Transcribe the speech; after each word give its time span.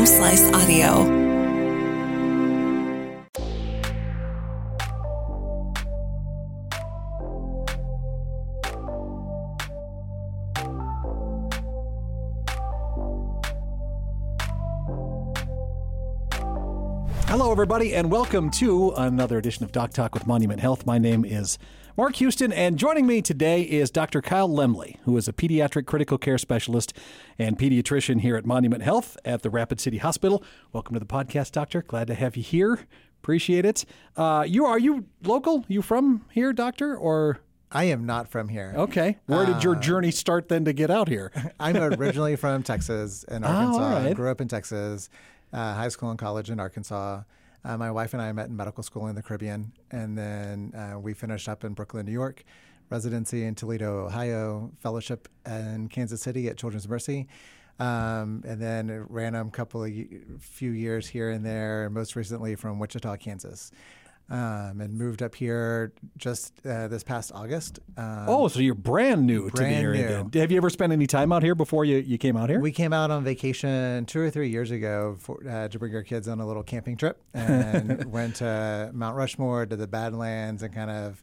Home 0.00 0.06
Slice 0.06 0.50
Audio. 0.54 1.04
Hello, 17.26 17.52
everybody, 17.52 17.94
and 17.94 18.10
welcome 18.10 18.50
to 18.52 18.92
another 18.96 19.36
edition 19.36 19.64
of 19.64 19.72
Doc 19.72 19.90
Talk 19.90 20.14
with 20.14 20.26
Monument 20.26 20.60
Health. 20.60 20.86
My 20.86 20.96
name 20.96 21.26
is 21.26 21.58
Mark 22.00 22.16
Houston, 22.16 22.50
and 22.50 22.78
joining 22.78 23.06
me 23.06 23.20
today 23.20 23.60
is 23.60 23.90
Dr. 23.90 24.22
Kyle 24.22 24.48
Lemley, 24.48 24.96
who 25.04 25.14
is 25.18 25.28
a 25.28 25.34
pediatric 25.34 25.84
critical 25.84 26.16
care 26.16 26.38
specialist 26.38 26.94
and 27.38 27.58
pediatrician 27.58 28.22
here 28.22 28.36
at 28.36 28.46
Monument 28.46 28.82
Health 28.82 29.18
at 29.22 29.42
the 29.42 29.50
Rapid 29.50 29.80
City 29.82 29.98
Hospital. 29.98 30.42
Welcome 30.72 30.94
to 30.94 30.98
the 30.98 31.04
podcast, 31.04 31.52
Doctor. 31.52 31.82
Glad 31.82 32.06
to 32.06 32.14
have 32.14 32.38
you 32.38 32.42
here. 32.42 32.86
Appreciate 33.22 33.66
it. 33.66 33.84
Uh, 34.16 34.46
you 34.48 34.64
are 34.64 34.78
you 34.78 35.04
local? 35.24 35.66
You 35.68 35.82
from 35.82 36.24
here, 36.30 36.54
Doctor, 36.54 36.96
or 36.96 37.40
I 37.70 37.84
am 37.84 38.06
not 38.06 38.28
from 38.28 38.48
here. 38.48 38.72
okay? 38.76 39.18
Where 39.26 39.44
did 39.44 39.62
your 39.62 39.74
journey 39.74 40.10
start 40.10 40.48
then 40.48 40.64
to 40.64 40.72
get 40.72 40.90
out 40.90 41.06
here? 41.08 41.30
I'm 41.60 41.76
originally 41.76 42.36
from 42.36 42.62
Texas 42.62 43.26
and 43.28 43.44
Oh, 43.44 43.48
Arkansas. 43.48 43.78
all 43.82 44.02
right. 44.04 44.16
Grew 44.16 44.30
up 44.30 44.40
in 44.40 44.48
Texas, 44.48 45.10
uh, 45.52 45.74
high 45.74 45.88
school 45.88 46.08
and 46.08 46.18
college 46.18 46.48
in 46.48 46.60
Arkansas. 46.60 47.24
Uh, 47.64 47.76
my 47.76 47.90
wife 47.90 48.14
and 48.14 48.22
I 48.22 48.32
met 48.32 48.48
in 48.48 48.56
medical 48.56 48.82
school 48.82 49.06
in 49.08 49.14
the 49.14 49.22
Caribbean, 49.22 49.72
and 49.90 50.16
then 50.16 50.72
uh, 50.74 50.98
we 50.98 51.12
finished 51.12 51.48
up 51.48 51.62
in 51.64 51.74
Brooklyn, 51.74 52.06
New 52.06 52.12
York, 52.12 52.42
residency 52.88 53.44
in 53.44 53.54
Toledo, 53.54 54.06
Ohio, 54.06 54.72
fellowship 54.80 55.28
in 55.46 55.88
Kansas 55.88 56.22
City 56.22 56.48
at 56.48 56.56
Children's 56.56 56.88
Mercy. 56.88 57.28
Um, 57.78 58.42
and 58.46 58.60
then 58.60 58.90
a 58.90 59.02
random 59.04 59.50
couple 59.50 59.84
of 59.84 59.90
few 60.38 60.72
years 60.72 61.06
here 61.06 61.30
and 61.30 61.44
there, 61.44 61.88
most 61.90 62.14
recently 62.14 62.54
from 62.54 62.78
Wichita, 62.78 63.16
Kansas, 63.16 63.72
um, 64.30 64.80
and 64.80 64.96
moved 64.96 65.22
up 65.22 65.34
here 65.34 65.92
just 66.16 66.64
uh, 66.64 66.86
this 66.86 67.02
past 67.02 67.32
August. 67.34 67.80
Um, 67.96 68.26
oh, 68.28 68.48
so 68.48 68.60
you're 68.60 68.74
brand 68.74 69.26
new 69.26 69.50
to 69.50 69.62
the 69.62 69.68
area. 69.68 70.02
new. 70.02 70.30
then. 70.30 70.40
Have 70.40 70.52
you 70.52 70.56
ever 70.56 70.70
spent 70.70 70.92
any 70.92 71.08
time 71.08 71.32
out 71.32 71.42
here 71.42 71.56
before 71.56 71.84
you, 71.84 71.98
you 71.98 72.16
came 72.16 72.36
out 72.36 72.48
here? 72.48 72.60
We 72.60 72.70
came 72.70 72.92
out 72.92 73.10
on 73.10 73.24
vacation 73.24 74.06
two 74.06 74.20
or 74.20 74.30
three 74.30 74.48
years 74.48 74.70
ago 74.70 75.16
for, 75.18 75.40
uh, 75.48 75.68
to 75.68 75.78
bring 75.78 75.94
our 75.96 76.04
kids 76.04 76.28
on 76.28 76.40
a 76.40 76.46
little 76.46 76.62
camping 76.62 76.96
trip 76.96 77.20
and 77.34 78.04
went 78.12 78.36
to 78.36 78.90
Mount 78.92 79.16
Rushmore, 79.16 79.66
to 79.66 79.74
the 79.74 79.88
Badlands, 79.88 80.62
and 80.62 80.72
kind 80.72 80.90
of 80.90 81.22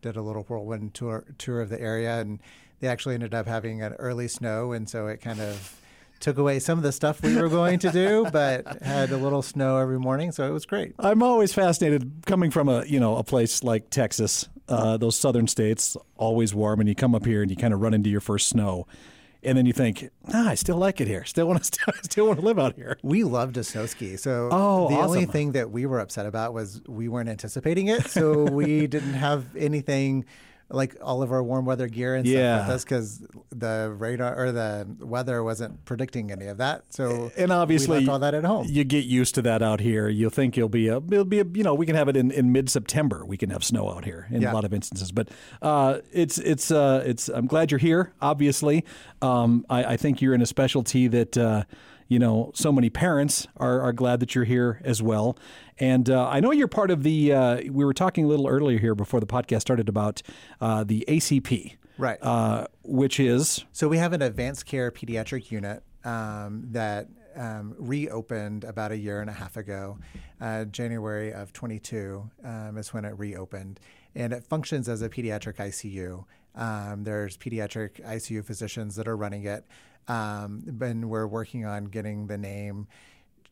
did 0.00 0.16
a 0.16 0.22
little 0.22 0.42
whirlwind 0.44 0.94
tour 0.94 1.24
tour 1.36 1.60
of 1.60 1.68
the 1.68 1.80
area. 1.80 2.20
And 2.20 2.40
they 2.80 2.88
actually 2.88 3.14
ended 3.14 3.34
up 3.34 3.46
having 3.46 3.82
an 3.82 3.92
early 3.94 4.28
snow, 4.28 4.72
and 4.72 4.88
so 4.88 5.08
it 5.08 5.20
kind 5.20 5.40
of 5.40 5.78
took 6.20 6.38
away 6.38 6.58
some 6.58 6.78
of 6.78 6.82
the 6.82 6.92
stuff 6.92 7.22
we 7.22 7.36
were 7.36 7.48
going 7.48 7.78
to 7.80 7.90
do, 7.90 8.26
but 8.32 8.82
had 8.82 9.10
a 9.10 9.16
little 9.16 9.42
snow 9.42 9.78
every 9.78 9.98
morning, 9.98 10.32
so 10.32 10.46
it 10.48 10.52
was 10.52 10.66
great. 10.66 10.94
I'm 10.98 11.22
always 11.22 11.52
fascinated 11.52 12.22
coming 12.26 12.50
from 12.50 12.68
a 12.68 12.84
you 12.86 13.00
know 13.00 13.16
a 13.16 13.24
place 13.24 13.62
like 13.62 13.90
Texas, 13.90 14.48
uh, 14.68 14.96
those 14.96 15.16
southern 15.18 15.46
states, 15.46 15.96
always 16.16 16.54
warm, 16.54 16.80
and 16.80 16.88
you 16.88 16.94
come 16.94 17.14
up 17.14 17.24
here 17.26 17.42
and 17.42 17.50
you 17.50 17.56
kind 17.56 17.74
of 17.74 17.80
run 17.80 17.94
into 17.94 18.10
your 18.10 18.20
first 18.20 18.48
snow, 18.48 18.86
and 19.42 19.56
then 19.56 19.66
you 19.66 19.72
think, 19.72 20.08
ah, 20.34 20.48
I 20.48 20.54
still 20.54 20.76
like 20.76 21.00
it 21.00 21.06
here. 21.06 21.24
Still 21.36 21.46
want 21.46 21.60
to 21.60 21.64
still, 21.64 21.94
still 22.02 22.26
want 22.26 22.40
to 22.40 22.44
live 22.44 22.58
out 22.58 22.74
here. 22.74 22.98
We 23.02 23.22
love 23.24 23.52
to 23.54 23.62
snow 23.64 23.86
ski. 23.86 24.16
So 24.16 24.48
Oh, 24.50 24.88
the 24.88 24.96
only 24.96 25.26
thing 25.26 25.52
that 25.52 25.70
we 25.70 25.86
were 25.86 26.00
upset 26.00 26.26
about 26.26 26.52
was 26.54 26.80
we 26.88 27.08
weren't 27.08 27.28
anticipating 27.28 27.88
it. 27.88 28.06
So 28.08 28.44
we 28.44 28.86
didn't 28.86 29.14
have 29.14 29.54
anything 29.56 30.24
like 30.68 30.96
all 31.00 31.22
of 31.22 31.30
our 31.30 31.42
warm 31.42 31.64
weather 31.64 31.86
gear 31.86 32.16
and 32.16 32.26
Yeah. 32.26 32.56
stuff 32.58 32.66
with 32.68 32.74
us 32.74 32.84
because 32.84 33.26
the 33.50 33.94
radar 33.96 34.34
or 34.36 34.50
the 34.50 34.86
weather 34.98 35.42
wasn't 35.44 35.84
predicting 35.84 36.32
any 36.32 36.46
of 36.46 36.58
that. 36.58 36.82
So 36.90 37.30
And 37.36 37.52
obviously, 37.52 37.98
we 37.98 38.04
left 38.04 38.08
all 38.12 38.18
that 38.18 38.34
at 38.34 38.44
home. 38.44 38.66
You 38.68 38.82
get 38.82 39.04
used 39.04 39.36
to 39.36 39.42
that 39.42 39.62
out 39.62 39.78
here. 39.80 40.08
You'll 40.08 40.30
think 40.30 40.56
you'll 40.56 40.68
be 40.68 40.88
a, 40.88 40.96
it'll 40.96 41.24
be 41.24 41.38
a, 41.38 41.44
you 41.54 41.62
know, 41.62 41.74
we 41.74 41.86
can 41.86 41.94
have 41.94 42.08
it 42.08 42.16
in, 42.16 42.30
in 42.32 42.50
mid 42.50 42.68
September. 42.68 43.24
We 43.24 43.36
can 43.36 43.50
have 43.50 43.62
snow 43.62 43.88
out 43.90 44.04
here 44.04 44.26
in 44.30 44.42
Yeah. 44.42 44.52
a 44.52 44.54
lot 44.54 44.64
of 44.64 44.74
instances. 44.74 45.12
But 45.12 45.28
uh, 45.62 45.98
it's 46.12 46.38
it's 46.38 46.70
uh, 46.72 47.04
it's. 47.06 47.28
I'm 47.28 47.46
glad 47.46 47.70
you're 47.70 47.78
here. 47.78 48.12
Obviously, 48.20 48.84
um, 49.22 49.64
I, 49.70 49.84
I 49.84 49.96
think 49.96 50.20
you're 50.20 50.34
in 50.34 50.42
a 50.42 50.46
specialty 50.46 51.06
that. 51.08 51.38
Uh, 51.38 51.62
you 52.08 52.18
know, 52.18 52.52
so 52.54 52.72
many 52.72 52.90
parents 52.90 53.46
are, 53.56 53.80
are 53.80 53.92
glad 53.92 54.20
that 54.20 54.34
you're 54.34 54.44
here 54.44 54.80
as 54.84 55.02
well. 55.02 55.38
And 55.78 56.08
uh, 56.08 56.28
I 56.28 56.40
know 56.40 56.52
you're 56.52 56.68
part 56.68 56.90
of 56.90 57.02
the, 57.02 57.32
uh, 57.32 57.56
we 57.70 57.84
were 57.84 57.94
talking 57.94 58.24
a 58.24 58.28
little 58.28 58.46
earlier 58.46 58.78
here 58.78 58.94
before 58.94 59.20
the 59.20 59.26
podcast 59.26 59.62
started 59.62 59.88
about 59.88 60.22
uh, 60.60 60.84
the 60.84 61.04
ACP, 61.08 61.76
Right. 61.98 62.18
Uh, 62.20 62.66
which 62.82 63.18
is, 63.18 63.64
So 63.72 63.88
we 63.88 63.98
have 63.98 64.12
an 64.12 64.22
advanced 64.22 64.66
care 64.66 64.90
pediatric 64.90 65.50
unit 65.50 65.82
um, 66.04 66.68
that 66.72 67.08
um, 67.34 67.74
reopened 67.78 68.64
about 68.64 68.92
a 68.92 68.96
year 68.96 69.20
and 69.20 69.30
a 69.30 69.32
half 69.32 69.56
ago. 69.56 69.98
Uh, 70.40 70.64
January 70.64 71.32
of 71.32 71.52
22 71.52 72.30
um, 72.44 72.78
is 72.78 72.92
when 72.92 73.04
it 73.04 73.18
reopened, 73.18 73.80
and 74.16 74.32
it 74.32 74.42
functions 74.44 74.88
as 74.88 75.02
a 75.02 75.08
pediatric 75.08 75.56
ICU. 75.56 76.24
Um, 76.54 77.04
there's 77.04 77.36
pediatric 77.36 78.02
ICU 78.04 78.44
physicians 78.44 78.96
that 78.96 79.06
are 79.06 79.16
running 79.16 79.44
it, 79.44 79.66
um, 80.08 80.64
and 80.80 81.08
we're 81.10 81.26
working 81.26 81.66
on 81.66 81.84
getting 81.84 82.26
the 82.26 82.38
name 82.38 82.88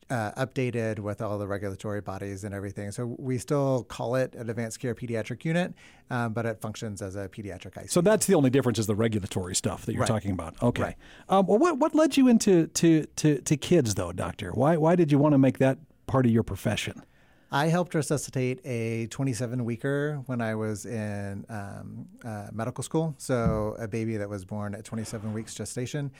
uh, 0.09 0.31
updated 0.33 0.99
with 0.99 1.21
all 1.21 1.37
the 1.37 1.47
regulatory 1.47 2.01
bodies 2.01 2.43
and 2.43 2.53
everything. 2.53 2.91
So 2.91 3.15
we 3.17 3.37
still 3.37 3.83
call 3.83 4.15
it 4.15 4.35
an 4.35 4.49
advanced 4.49 4.79
care 4.79 4.93
pediatric 4.93 5.43
unit, 5.45 5.73
um, 6.09 6.33
but 6.33 6.45
it 6.45 6.61
functions 6.61 7.01
as 7.01 7.15
a 7.15 7.27
pediatric 7.27 7.73
ICU. 7.73 7.89
So 7.89 8.01
that's 8.01 8.25
the 8.25 8.35
only 8.35 8.49
difference 8.49 8.77
is 8.79 8.87
the 8.87 8.95
regulatory 8.95 9.55
stuff 9.55 9.85
that 9.85 9.93
you're 9.93 10.01
Right. 10.01 10.07
talking 10.07 10.31
about. 10.31 10.61
Okay. 10.61 10.83
Right. 10.83 10.95
Um, 11.29 11.47
well, 11.47 11.57
what 11.59 11.77
what 11.77 11.95
led 11.95 12.17
you 12.17 12.27
into 12.27 12.67
to, 12.67 13.05
to 13.05 13.39
to 13.41 13.57
kids 13.57 13.95
though, 13.95 14.11
doctor? 14.11 14.51
Why 14.51 14.77
why 14.77 14.95
did 14.95 15.11
you 15.11 15.17
want 15.19 15.33
to 15.33 15.39
make 15.39 15.57
that 15.59 15.77
part 16.07 16.25
of 16.25 16.31
your 16.31 16.43
profession? 16.43 17.01
I 17.51 17.67
helped 17.67 17.93
resuscitate 17.93 18.59
a 18.65 19.07
27 19.07 19.63
weeker 19.65 20.21
when 20.25 20.41
I 20.41 20.55
was 20.55 20.85
in 20.85 21.45
um, 21.49 22.07
uh, 22.23 22.47
medical 22.51 22.83
school. 22.83 23.13
So, 23.17 23.75
a 23.79 23.87
baby 23.87 24.17
that 24.17 24.27
was 24.27 24.45
born 24.45 24.73
at 24.73 24.83
27 24.83 25.31
weeks 25.33 25.53
gestation. 25.53 26.11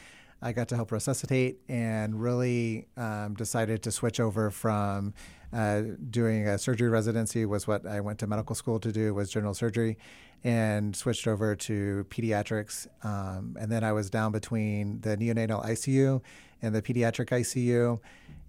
I 0.41 0.52
got 0.52 0.68
to 0.69 0.75
help 0.75 0.91
resuscitate 0.91 1.59
and 1.68 2.22
really 2.22 2.88
um, 2.97 3.34
decided 3.34 3.81
to 3.84 3.91
switch 3.91 4.19
over 4.19 4.52
from 4.52 5.13
uh, 5.52 5.84
doing 6.09 6.47
a 6.47 6.58
surgery 6.58 6.90
residency 6.90 7.46
was 7.46 7.66
what 7.66 7.88
I 7.88 8.02
went 8.02 8.19
to 8.19 8.28
medical 8.28 8.56
school 8.56 8.80
to 8.81 8.92
do 8.92 9.13
was 9.13 9.30
general 9.30 9.53
surgery 9.53 9.97
and 10.44 10.96
switched 10.96 11.28
over 11.28 11.56
to 11.56 12.06
pediatrics. 12.09 12.88
Um, 13.03 13.57
and 13.59 13.72
then 13.72 13.84
I 13.84 13.94
was 13.94 14.09
down 14.09 14.31
between 14.31 15.02
the 15.02 15.18
neonatal 15.18 15.66
ICU 15.66 16.22
and 16.61 16.73
the 16.73 16.81
pediatric 16.81 17.29
ICU. 17.29 17.99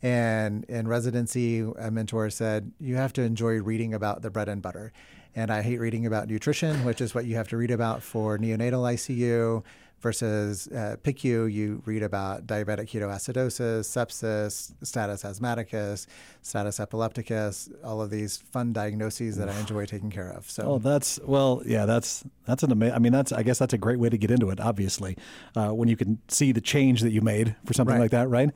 And 0.02 0.64
in 0.64 0.88
residency, 0.88 1.60
a 1.60 1.90
mentor 1.90 2.30
said, 2.30 2.72
You 2.78 2.96
have 2.96 3.12
to 3.14 3.22
enjoy 3.22 3.60
reading 3.62 3.94
about 3.94 4.22
the 4.22 4.30
bread 4.30 4.48
and 4.48 4.62
butter. 4.62 4.92
And 5.34 5.50
I 5.50 5.62
hate 5.62 5.80
reading 5.80 6.06
about 6.06 6.28
nutrition, 6.28 6.84
which 6.84 7.00
is 7.00 7.14
what 7.14 7.26
you 7.26 7.36
have 7.36 7.48
to 7.48 7.56
read 7.56 7.70
about 7.70 8.02
for 8.02 8.38
neonatal 8.38 8.82
ICU 8.94 9.62
versus 10.06 10.68
uh, 10.68 10.94
PICU. 11.02 11.52
You 11.52 11.82
read 11.84 12.04
about 12.04 12.46
diabetic 12.46 12.86
ketoacidosis, 12.92 13.80
sepsis, 13.96 14.72
status 14.86 15.24
asthmaticus, 15.24 16.06
status 16.42 16.78
epilepticus, 16.78 17.68
all 17.82 18.00
of 18.00 18.10
these 18.10 18.36
fun 18.36 18.72
diagnoses 18.72 19.36
that 19.36 19.48
I 19.48 19.58
enjoy 19.58 19.84
taking 19.84 20.10
care 20.10 20.30
of. 20.30 20.48
So 20.48 20.62
Oh, 20.62 20.78
that's 20.78 21.18
well, 21.24 21.60
yeah, 21.66 21.86
that's 21.86 22.22
that's 22.44 22.62
an 22.62 22.70
amazing. 22.70 22.94
I 22.94 22.98
mean, 23.00 23.12
that's 23.12 23.32
I 23.32 23.42
guess 23.42 23.58
that's 23.58 23.74
a 23.74 23.78
great 23.78 23.98
way 23.98 24.08
to 24.08 24.16
get 24.16 24.30
into 24.30 24.48
it. 24.50 24.60
Obviously, 24.60 25.16
uh, 25.56 25.70
when 25.70 25.88
you 25.88 25.96
can 25.96 26.18
see 26.28 26.52
the 26.52 26.60
change 26.60 27.00
that 27.00 27.10
you 27.10 27.20
made 27.20 27.56
for 27.64 27.72
something 27.74 27.96
Right. 27.96 28.02
like 28.02 28.10
that, 28.12 28.28
right? 28.28 28.50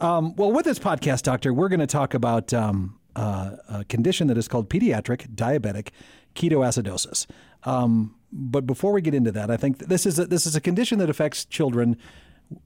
Um, 0.00 0.34
well, 0.36 0.52
with 0.52 0.64
this 0.64 0.78
podcast, 0.78 1.22
doctor, 1.22 1.52
we're 1.52 1.68
going 1.68 1.80
to 1.80 1.86
talk 1.86 2.14
about 2.14 2.54
um, 2.54 2.98
uh, 3.14 3.56
a 3.68 3.84
condition 3.84 4.28
that 4.28 4.38
is 4.38 4.48
called 4.48 4.70
pediatric 4.70 5.34
diabetic 5.34 5.88
ketoacidosis. 6.34 7.26
Um, 7.64 8.14
but 8.34 8.66
before 8.66 8.92
we 8.92 9.00
get 9.00 9.14
into 9.14 9.32
that, 9.32 9.50
I 9.50 9.56
think 9.56 9.78
th- 9.78 9.88
this 9.88 10.04
is 10.04 10.18
a, 10.18 10.26
this 10.26 10.44
is 10.46 10.56
a 10.56 10.60
condition 10.60 10.98
that 10.98 11.08
affects 11.08 11.44
children 11.44 11.96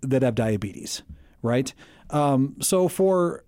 that 0.01 0.23
have 0.23 0.35
diabetes, 0.35 1.03
right? 1.43 1.73
Um, 2.11 2.57
so 2.61 2.89
for 2.89 3.45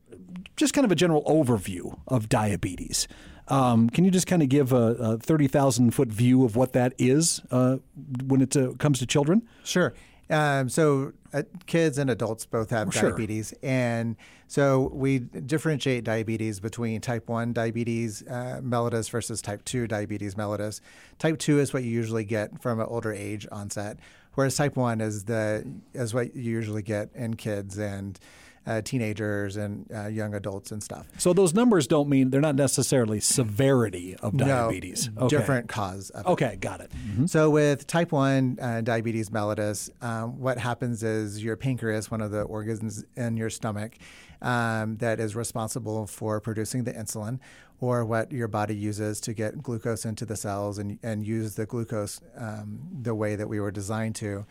just 0.56 0.74
kind 0.74 0.84
of 0.84 0.92
a 0.92 0.94
general 0.94 1.24
overview 1.24 1.98
of 2.06 2.28
diabetes. 2.28 3.08
Um, 3.48 3.90
can 3.90 4.04
you 4.04 4.10
just 4.10 4.26
kind 4.26 4.42
of 4.42 4.48
give 4.48 4.72
a, 4.72 4.76
a 4.76 5.18
30,000 5.18 5.90
foot 5.90 6.08
view 6.08 6.44
of 6.44 6.54
what 6.54 6.72
that 6.74 6.92
is 6.98 7.40
uh, 7.50 7.78
when 8.24 8.40
it 8.40 8.56
uh, 8.56 8.74
comes 8.74 9.00
to 9.00 9.06
children? 9.06 9.42
Sure. 9.64 9.92
Um, 10.28 10.68
so 10.68 11.12
uh, 11.32 11.42
kids 11.66 11.98
and 11.98 12.10
adults 12.10 12.46
both 12.46 12.70
have 12.70 12.92
Sure. 12.92 13.10
diabetes, 13.10 13.52
and 13.62 14.16
so 14.46 14.90
we 14.92 15.20
differentiate 15.20 16.04
diabetes 16.04 16.58
between 16.60 17.00
type 17.00 17.28
one 17.28 17.52
diabetes 17.52 18.22
uh, 18.28 18.60
mellitus 18.62 19.08
versus 19.10 19.40
type 19.40 19.64
two 19.64 19.86
diabetes 19.86 20.34
mellitus. 20.34 20.80
Type 21.18 21.38
two 21.38 21.60
is 21.60 21.72
what 21.72 21.84
you 21.84 21.90
usually 21.90 22.24
get 22.24 22.60
from 22.60 22.80
an 22.80 22.86
older 22.88 23.12
age 23.12 23.46
onset, 23.52 23.98
whereas 24.34 24.56
type 24.56 24.76
one 24.76 25.00
is 25.00 25.24
the 25.24 25.64
is 25.94 26.12
what 26.14 26.34
you 26.34 26.42
usually 26.42 26.82
get 26.82 27.10
in 27.14 27.34
kids 27.34 27.78
and 27.78 28.18
uh, 28.66 28.82
teenagers 28.82 29.56
and 29.56 29.86
uh, 29.94 30.06
young 30.06 30.34
adults 30.34 30.70
and 30.70 30.82
stuff. 30.82 31.06
So 31.18 31.32
those 31.32 31.54
numbers 31.54 31.86
don't 31.86 32.08
mean 32.08 32.30
they're 32.30 32.40
not 32.40 32.54
necessarily 32.56 33.18
severity 33.20 34.16
of 34.22 34.36
diabetes. 34.36 35.08
No, 35.16 35.22
Okay. 35.22 35.36
different 35.38 35.68
cause 35.68 36.10
of 36.10 36.26
it. 36.26 36.28
Okay, 36.30 36.56
got 36.60 36.80
it. 36.80 36.92
Mhm. 37.16 37.28
So 37.28 37.50
with 37.50 37.86
type 37.86 38.12
1 38.12 38.58
uh, 38.60 38.80
diabetes 38.82 39.30
mellitus, 39.30 39.90
um, 40.02 40.38
what 40.38 40.58
happens 40.58 41.02
is 41.02 41.42
your 41.42 41.56
pancreas, 41.56 42.10
one 42.10 42.20
of 42.20 42.30
the 42.30 42.42
organs 42.42 43.04
in 43.16 43.36
your 43.36 43.50
stomach 43.50 43.96
um, 44.42 44.96
that 44.98 45.20
is 45.20 45.36
responsible 45.36 46.06
for 46.06 46.40
producing 46.40 46.84
the 46.84 46.92
insulin, 46.92 47.38
or 47.80 48.04
what 48.04 48.30
your 48.32 48.48
body 48.48 48.74
uses 48.74 49.20
to 49.20 49.32
get 49.34 49.62
glucose 49.62 50.04
into 50.04 50.24
the 50.26 50.36
cells 50.36 50.78
and, 50.78 50.98
and 51.02 51.26
use 51.26 51.54
the 51.56 51.66
glucose 51.66 52.20
um, 52.36 52.78
the 53.02 53.14
way 53.14 53.36
that 53.36 53.48
we 53.48 53.58
were 53.60 53.70
designed 53.70 54.14
to. 54.16 54.44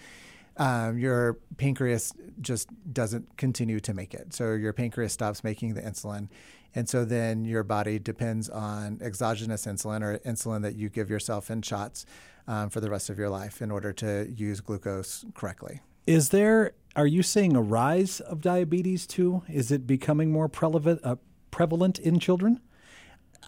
Um, 0.59 0.99
your 0.99 1.39
pancreas 1.57 2.13
just 2.41 2.69
doesn't 2.93 3.37
continue 3.37 3.79
to 3.79 3.93
make 3.93 4.13
it. 4.13 4.33
So 4.33 4.53
your 4.53 4.73
pancreas 4.73 5.13
stops 5.13 5.43
making 5.43 5.73
the 5.73 5.81
insulin. 5.81 6.27
And 6.75 6.87
so 6.87 7.05
then 7.05 7.45
your 7.45 7.63
body 7.63 7.97
depends 7.97 8.49
on 8.49 8.99
exogenous 9.01 9.65
insulin 9.65 10.03
or 10.03 10.19
insulin 10.19 10.61
that 10.61 10.75
you 10.75 10.89
give 10.89 11.09
yourself 11.09 11.49
in 11.49 11.61
shots 11.61 12.05
um, 12.47 12.69
for 12.69 12.81
the 12.81 12.89
rest 12.89 13.09
of 13.09 13.17
your 13.17 13.29
life 13.29 13.61
in 13.61 13.71
order 13.71 13.93
to 13.93 14.29
use 14.29 14.59
glucose 14.59 15.25
correctly. 15.33 15.81
Is 16.05 16.29
there? 16.29 16.73
Are 16.95 17.07
you 17.07 17.23
seeing 17.23 17.55
a 17.55 17.61
rise 17.61 18.19
of 18.19 18.41
diabetes 18.41 19.07
too? 19.07 19.43
Is 19.47 19.71
it 19.71 19.87
becoming 19.87 20.31
more 20.31 20.49
prevalent 20.49 20.99
uh, 21.03 21.15
prevalent 21.51 21.99
in 21.99 22.19
children? 22.19 22.59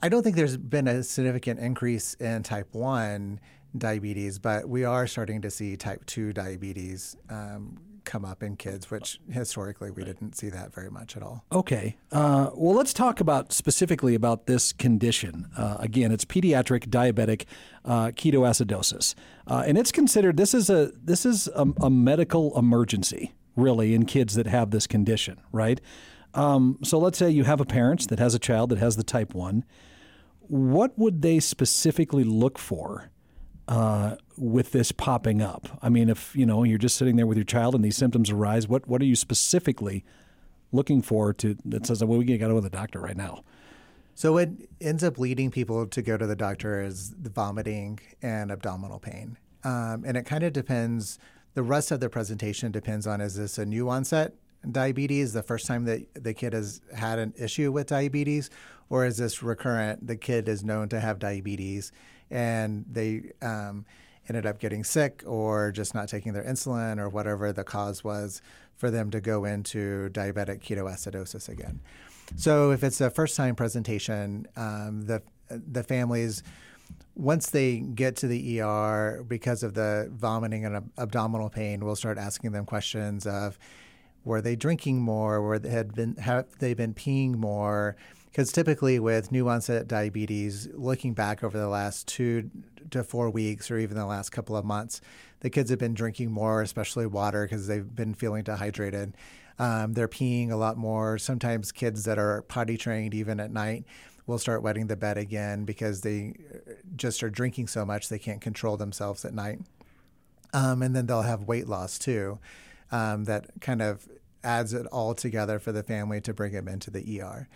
I 0.02 0.10
don't 0.10 0.24
think 0.24 0.36
there's 0.36 0.58
been 0.58 0.88
a 0.88 1.04
significant 1.04 1.60
increase 1.60 2.14
in 2.16 2.44
type 2.44 2.70
1 2.72 3.40
diabetes, 3.78 4.40
but 4.40 4.68
we 4.68 4.84
are 4.84 5.08
starting 5.08 5.42
to 5.42 5.50
see 5.50 5.78
type 5.78 6.06
2 6.06 6.34
diabetes 6.34 7.16
um, 7.30 7.78
come 8.04 8.26
up 8.26 8.44
in 8.44 8.56
kids, 8.56 8.90
which 8.90 9.20
historically 9.30 9.92
we 9.92 10.04
didn't 10.04 10.36
see 10.36 10.50
that 10.50 10.74
very 10.74 10.90
much 10.90 11.16
at 11.16 11.24
all. 11.24 11.46
Okay. 11.52 11.98
Uh, 12.12 12.50
well, 12.54 12.76
let's 12.76 12.94
talk 12.94 13.20
about 13.20 13.54
specifically 13.54 14.16
about 14.16 14.48
this 14.48 14.74
condition. 14.74 15.48
Uh, 15.56 15.78
again, 15.80 16.12
it's 16.12 16.26
pediatric 16.26 16.88
diabetic 16.88 17.46
uh, 17.86 18.08
ketoacidosis, 18.08 19.16
uh, 19.48 19.64
and 19.66 19.78
it's 19.78 19.92
considered 19.92 20.38
this 20.38 20.54
is 20.54 20.70
a 20.70 20.92
this 21.04 21.26
is 21.26 21.48
a, 21.56 21.68
a 21.82 21.90
medical 21.90 22.58
emergency, 22.58 23.34
really, 23.56 23.94
in 23.94 24.06
kids 24.06 24.36
that 24.36 24.48
have 24.48 24.72
this 24.72 24.88
condition, 24.88 25.40
right? 25.52 25.80
Um, 26.34 26.80
so 26.84 26.98
let's 26.98 27.18
say 27.18 27.30
you 27.30 27.44
have 27.44 27.60
a 27.60 27.66
parent 27.66 28.08
that 28.08 28.20
has 28.20 28.34
a 28.34 28.40
child 28.40 28.70
that 28.70 28.80
has 28.80 28.96
the 28.96 29.04
type 29.04 29.34
one. 29.34 29.66
What 30.40 30.98
would 30.98 31.22
they 31.22 31.40
specifically 31.40 32.24
look 32.24 32.58
for 32.58 33.12
uh, 33.72 34.18
with 34.38 34.74
this 34.74 34.92
popping 34.92 35.42
up? 35.42 35.80
I 35.82 35.90
mean, 35.90 36.10
if 36.10 36.36
you 36.36 36.46
know 36.46 36.64
you're 36.64 36.78
just 36.78 36.98
sitting 36.98 37.16
there 37.16 37.26
with 37.26 37.38
your 37.38 37.46
child 37.46 37.74
and 37.74 37.84
these 37.84 37.96
symptoms 37.96 38.30
arise, 38.30 38.68
what 38.68 38.88
what 38.88 39.02
are 39.02 39.06
you 39.06 39.16
specifically 39.16 40.04
looking 40.74 41.02
for 41.02 41.34
to 41.34 41.58
that 41.66 41.88
says, 41.88 42.04
well, 42.04 42.20
we 42.20 42.26
got 42.26 42.34
to 42.34 42.38
go 42.38 42.56
to 42.56 42.62
the 42.62 42.70
doctor 42.70 43.00
right 43.00 43.18
now? 43.18 43.44
So 44.14 44.34
what 44.34 44.50
ends 44.82 45.04
up 45.04 45.18
leading 45.18 45.52
people 45.52 45.88
to 45.88 46.02
go 46.02 46.18
to 46.18 46.28
the 46.28 46.36
doctor 46.36 46.82
is 46.82 47.12
the 47.12 47.30
vomiting 47.30 48.00
and 48.22 48.52
abdominal 48.52 49.00
pain, 49.00 49.38
um, 49.64 50.04
and 50.06 50.18
it 50.18 50.26
kind 50.26 50.44
of 50.44 50.52
depends. 50.52 51.18
The 51.54 51.64
rest 51.64 51.92
of 51.92 52.00
the 52.00 52.10
presentation 52.10 52.72
depends 52.72 53.08
on 53.08 53.20
is 53.22 53.36
this 53.36 53.58
a 53.58 53.66
new 53.66 53.90
onset 53.90 54.34
diabetes, 54.70 55.34
the 55.34 55.42
first 55.42 55.66
time 55.66 55.86
that 55.86 56.14
the 56.14 56.34
kid 56.34 56.54
has 56.54 56.82
had 56.96 57.20
an 57.20 57.34
issue 57.38 57.72
with 57.72 57.88
diabetes, 57.88 58.50
or 58.90 59.06
is 59.06 59.18
this 59.18 59.42
recurrent? 59.42 60.06
The 60.06 60.16
kid 60.16 60.48
is 60.48 60.64
known 60.64 60.90
to 60.90 61.00
have 61.00 61.20
diabetes, 61.20 61.92
and 62.32 62.86
they 62.90 63.32
um, 63.42 63.86
ended 64.28 64.46
up 64.46 64.60
getting 64.60 64.84
sick 64.84 65.24
or 65.26 65.72
just 65.72 65.94
not 65.94 66.08
taking 66.08 66.34
their 66.34 66.44
insulin 66.44 67.00
or 67.00 67.10
whatever 67.10 67.52
the 67.52 67.64
cause 67.64 68.04
was 68.04 68.42
for 68.76 68.90
them 68.90 69.12
to 69.12 69.22
go 69.22 69.46
into 69.46 70.10
diabetic 70.12 70.62
ketoacidosis 70.62 71.50
again. 71.50 71.82
So 72.36 72.72
if 72.72 72.84
it's 72.84 73.02
a 73.02 73.10
first 73.10 73.36
time 73.36 73.56
presentation, 73.56 74.48
um, 74.56 75.04
the 75.04 75.22
the 75.50 75.84
families 75.84 76.44
once 77.16 77.50
they 77.50 77.80
get 77.80 78.16
to 78.18 78.28
the 78.28 78.62
ER 78.62 79.24
because 79.28 79.64
of 79.64 79.74
the 79.74 80.10
vomiting 80.14 80.66
and 80.66 80.78
ab- 80.78 80.92
abdominal 80.98 81.50
pain, 81.50 81.84
we'll 81.84 81.96
start 81.96 82.18
asking 82.18 82.54
them 82.54 82.66
questions 82.66 83.28
of 83.28 83.60
were 84.24 84.42
they 84.42 84.56
drinking 84.56 85.02
more, 85.02 85.42
were 85.42 85.60
they 85.60 85.70
had 85.70 85.94
been 85.94 86.16
have 86.18 86.46
they 86.60 86.74
been 86.74 86.94
peeing 86.94 87.36
more? 87.36 87.96
Because 88.32 88.52
typically 88.52 88.98
with 88.98 89.32
new 89.32 89.50
onset 89.50 89.88
diabetes, 89.88 90.70
looking 90.74 91.14
back 91.14 91.44
over 91.44 91.58
the 91.58 91.68
last 91.68 92.08
two 92.08 92.50
to 92.90 93.04
four 93.04 93.30
weeks 93.30 93.70
or 93.70 93.78
even 93.78 93.98
the 93.98 94.06
last 94.06 94.30
couple 94.32 94.56
of 94.56 94.64
months, 94.64 95.02
the 95.42 95.50
kids 95.50 95.70
have 95.70 95.80
been 95.80 95.94
drinking 95.94 96.32
more, 96.32 96.62
especially 96.62 97.06
water, 97.06 97.44
because 97.44 97.68
they've 97.68 97.96
been 97.96 98.14
feeling 98.14 98.44
dehydrated. 98.44 99.16
Um, 99.60 99.94
they're 99.94 100.08
peeing 100.08 100.50
a 100.50 100.56
lot 100.56 100.78
more. 100.78 101.18
Sometimes 101.18 101.72
kids 101.72 102.06
that 102.06 102.18
are 102.18 102.44
potty 102.44 102.78
trained, 102.78 103.14
even 103.14 103.40
at 103.40 103.52
night, 103.52 103.84
will 104.26 104.40
start 104.40 104.64
wetting 104.64 104.88
the 104.88 104.96
bed 104.96 105.18
again 105.18 105.66
because 105.66 106.02
they 106.02 106.36
just 106.96 107.22
are 107.24 107.30
drinking 107.30 107.68
so 107.68 107.86
much 107.86 108.08
they 108.08 108.20
can't 108.20 108.40
control 108.40 108.78
themselves 108.78 109.26
at 109.26 109.34
night. 109.34 109.60
Um, 110.54 110.82
and 110.82 110.96
then 110.96 111.06
they'll 111.06 111.22
have 111.22 111.44
weight 111.44 111.68
loss 111.68 112.00
too. 112.00 112.40
Um, 112.92 113.26
that 113.26 113.50
kind 113.62 113.82
of 113.82 114.08
adds 114.44 114.74
it 114.74 114.86
all 114.88 115.14
together 115.14 115.60
for 115.60 115.72
the 115.72 115.84
family 115.84 116.22
to 116.22 116.34
bring 116.34 116.54
them 116.54 116.68
into 116.68 116.90
the 116.90 117.22
ER. 117.22 117.48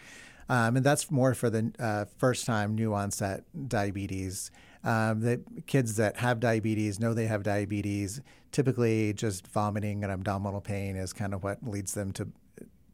Um, 0.48 0.78
and 0.78 0.86
that's 0.86 1.10
more 1.10 1.34
for 1.34 1.50
the 1.50 1.72
uh, 1.80 2.06
first 2.18 2.46
time 2.46 2.76
new 2.76 2.94
onset 2.94 3.44
diabetes. 3.68 4.52
Um, 4.84 5.22
the 5.22 5.42
kids 5.66 5.96
that 5.96 6.18
have 6.18 6.40
diabetes 6.40 7.00
know 7.00 7.14
they 7.14 7.26
have 7.26 7.44
diabetes. 7.44 8.22
Typically, 8.52 9.14
just 9.14 9.48
vomiting 9.48 10.04
and 10.04 10.14
abdominal 10.14 10.62
pain 10.62 10.96
is 10.96 11.12
kind 11.12 11.34
of 11.34 11.44
what 11.44 11.68
leads 11.68 11.94
them 11.94 12.12
to 12.14 12.28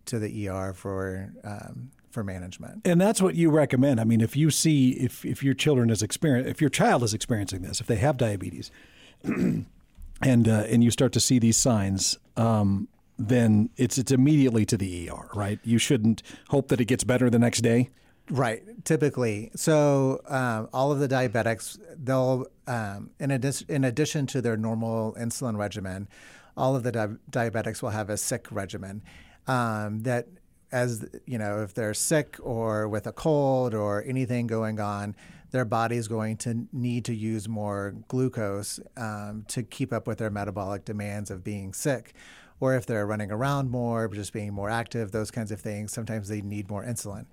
to 0.05 0.19
the 0.19 0.49
ER 0.49 0.73
for 0.73 1.33
um, 1.43 1.91
for 2.09 2.23
management. 2.23 2.81
And 2.85 2.99
that's 2.99 3.21
what 3.21 3.35
you 3.35 3.49
recommend. 3.49 3.99
I 3.99 4.03
mean, 4.03 4.21
if 4.21 4.35
you 4.35 4.49
see 4.49 4.91
if 4.91 5.25
if 5.25 5.43
your 5.43 5.53
children 5.53 5.89
is 5.89 6.01
experience 6.01 6.47
if 6.49 6.61
your 6.61 6.69
child 6.69 7.03
is 7.03 7.13
experiencing 7.13 7.61
this, 7.61 7.81
if 7.81 7.87
they 7.87 7.97
have 7.97 8.17
diabetes, 8.17 8.71
and 9.23 9.67
uh, 10.21 10.63
and 10.67 10.83
you 10.83 10.91
start 10.91 11.11
to 11.13 11.19
see 11.19 11.39
these 11.39 11.57
signs, 11.57 12.17
um, 12.37 12.87
then 13.27 13.69
it's 13.77 13.97
it's 13.97 14.11
immediately 14.11 14.65
to 14.65 14.77
the 14.77 15.09
ER, 15.09 15.29
right? 15.33 15.59
You 15.63 15.77
shouldn't 15.77 16.23
hope 16.49 16.67
that 16.69 16.81
it 16.81 16.85
gets 16.85 17.03
better 17.03 17.29
the 17.29 17.39
next 17.39 17.61
day. 17.61 17.89
Right, 18.29 18.63
typically. 18.85 19.51
So 19.55 20.21
um, 20.27 20.69
all 20.71 20.91
of 20.91 20.99
the 20.99 21.07
diabetics, 21.07 21.77
they'll 21.97 22.47
um, 22.67 23.11
in 23.19 23.31
addition 23.31 23.67
in 23.69 23.83
addition 23.83 24.27
to 24.27 24.41
their 24.41 24.55
normal 24.55 25.13
insulin 25.19 25.57
regimen, 25.57 26.07
all 26.55 26.75
of 26.75 26.83
the 26.83 26.91
di- 26.91 27.17
diabetics 27.29 27.81
will 27.81 27.89
have 27.89 28.09
a 28.09 28.17
sick 28.17 28.47
regimen. 28.51 29.03
Um, 29.47 30.03
that 30.03 30.27
as 30.71 31.05
you 31.25 31.37
know, 31.37 31.61
if 31.61 31.73
they're 31.73 31.93
sick 31.93 32.37
or 32.41 32.87
with 32.87 33.07
a 33.07 33.11
cold 33.11 33.73
or 33.73 34.03
anything 34.05 34.47
going 34.47 34.79
on, 34.79 35.15
their 35.51 35.65
body's 35.65 36.07
going 36.07 36.37
to 36.37 36.67
need 36.71 37.05
to 37.05 37.13
use 37.13 37.47
more 37.49 37.93
glucose 38.07 38.79
um, 38.95 39.45
to 39.49 39.63
keep 39.63 39.91
up 39.91 40.07
with 40.07 40.17
their 40.17 40.29
metabolic 40.29 40.85
demands 40.85 41.29
of 41.29 41.43
being 41.43 41.73
sick. 41.73 42.13
Or 42.61 42.75
if 42.75 42.85
they're 42.85 43.05
running 43.05 43.31
around 43.31 43.69
more, 43.69 44.07
just 44.07 44.31
being 44.31 44.53
more 44.53 44.69
active, 44.69 45.11
those 45.11 45.31
kinds 45.31 45.51
of 45.51 45.59
things, 45.59 45.91
sometimes 45.91 46.29
they 46.29 46.41
need 46.41 46.69
more 46.69 46.85
insulin. 46.85 47.25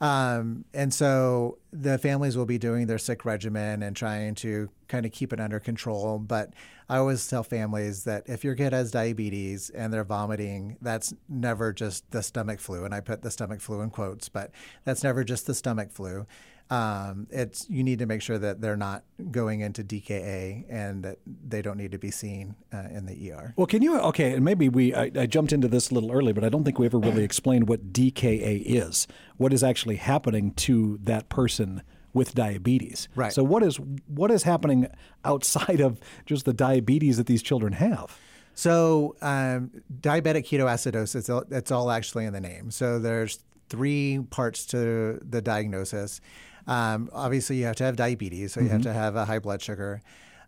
Um, 0.00 0.66
and 0.74 0.92
so 0.92 1.56
the 1.72 1.96
families 1.96 2.36
will 2.36 2.46
be 2.46 2.58
doing 2.58 2.86
their 2.86 2.98
sick 2.98 3.24
regimen 3.24 3.82
and 3.82 3.96
trying 3.96 4.34
to 4.36 4.68
kind 4.88 5.06
of 5.06 5.12
keep 5.12 5.32
it 5.32 5.40
under 5.40 5.58
control. 5.58 6.18
But 6.18 6.52
I 6.88 6.98
always 6.98 7.26
tell 7.26 7.42
families 7.42 8.04
that 8.04 8.24
if 8.26 8.44
your 8.44 8.54
kid 8.54 8.72
has 8.72 8.90
diabetes 8.90 9.70
and 9.70 9.92
they're 9.92 10.04
vomiting, 10.04 10.76
that's 10.82 11.14
never 11.28 11.72
just 11.72 12.10
the 12.10 12.22
stomach 12.22 12.60
flu. 12.60 12.84
And 12.84 12.94
I 12.94 13.00
put 13.00 13.22
the 13.22 13.30
stomach 13.30 13.60
flu 13.60 13.80
in 13.80 13.90
quotes, 13.90 14.28
but 14.28 14.50
that's 14.84 15.02
never 15.02 15.24
just 15.24 15.46
the 15.46 15.54
stomach 15.54 15.90
flu. 15.90 16.26
Um, 16.68 17.28
it's 17.30 17.68
you 17.70 17.84
need 17.84 18.00
to 18.00 18.06
make 18.06 18.22
sure 18.22 18.38
that 18.38 18.60
they're 18.60 18.76
not 18.76 19.04
going 19.30 19.60
into 19.60 19.84
DKA 19.84 20.64
and 20.68 21.04
that 21.04 21.18
they 21.26 21.62
don't 21.62 21.76
need 21.76 21.92
to 21.92 21.98
be 21.98 22.10
seen 22.10 22.56
uh, 22.72 22.88
in 22.90 23.06
the 23.06 23.32
ER. 23.32 23.54
Well, 23.56 23.66
can 23.66 23.82
you? 23.82 23.98
Okay, 23.98 24.32
and 24.32 24.44
maybe 24.44 24.68
we 24.68 24.94
I, 24.94 25.10
I 25.14 25.26
jumped 25.26 25.52
into 25.52 25.68
this 25.68 25.90
a 25.90 25.94
little 25.94 26.10
early, 26.10 26.32
but 26.32 26.42
I 26.42 26.48
don't 26.48 26.64
think 26.64 26.78
we 26.78 26.86
ever 26.86 26.98
really 26.98 27.22
explained 27.22 27.68
what 27.68 27.92
DKA 27.92 28.62
is. 28.64 29.06
What 29.36 29.52
is 29.52 29.62
actually 29.62 29.96
happening 29.96 30.52
to 30.54 30.98
that 31.04 31.28
person 31.28 31.82
with 32.12 32.34
diabetes? 32.34 33.08
Right. 33.14 33.32
So 33.32 33.44
what 33.44 33.62
is 33.62 33.78
what 34.08 34.30
is 34.32 34.42
happening 34.42 34.88
outside 35.24 35.80
of 35.80 36.00
just 36.24 36.46
the 36.46 36.52
diabetes 36.52 37.16
that 37.18 37.26
these 37.26 37.42
children 37.42 37.74
have? 37.74 38.18
So, 38.58 39.16
um, 39.20 39.70
diabetic 40.00 40.46
ketoacidosis, 40.46 41.52
it's 41.52 41.70
all 41.70 41.90
actually 41.90 42.24
in 42.24 42.32
the 42.32 42.40
name. 42.40 42.70
So, 42.70 42.98
there's 42.98 43.44
three 43.68 44.20
parts 44.30 44.66
to 44.66 45.20
the 45.28 45.42
diagnosis. 45.42 46.20
Um, 46.66 47.10
obviously, 47.12 47.56
you 47.56 47.64
have 47.66 47.76
to 47.76 47.84
have 47.84 47.96
diabetes, 47.96 48.52
so 48.54 48.60
you 48.60 48.68
have 48.68 48.82
to 48.82 48.92
have 48.92 49.16
a 49.16 49.24
high 49.24 49.38
blood 49.38 49.62
sugar. 49.62 50.02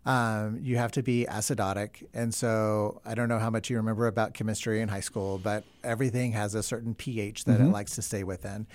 Um, 0.05 0.59
you 0.61 0.77
have 0.77 0.91
to 0.93 1.03
be 1.03 1.25
acidotic. 1.29 2.07
And 2.13 2.33
so, 2.33 3.01
I 3.05 3.15
don't 3.15 3.29
know 3.29 3.39
how 3.39 3.49
much 3.49 3.69
you 3.69 3.77
remember 3.77 4.07
about 4.07 4.33
chemistry 4.33 4.81
in 4.81 4.89
high 4.89 4.99
school, 5.01 5.37
but 5.37 5.63
everything 5.83 6.31
has 6.33 6.55
a 6.55 6.63
certain 6.63 6.93
pH 6.95 7.45
that 7.45 7.59
it 7.59 7.67
likes 7.71 7.95
to 7.95 8.01
stay 8.01 8.23
within. 8.23 8.67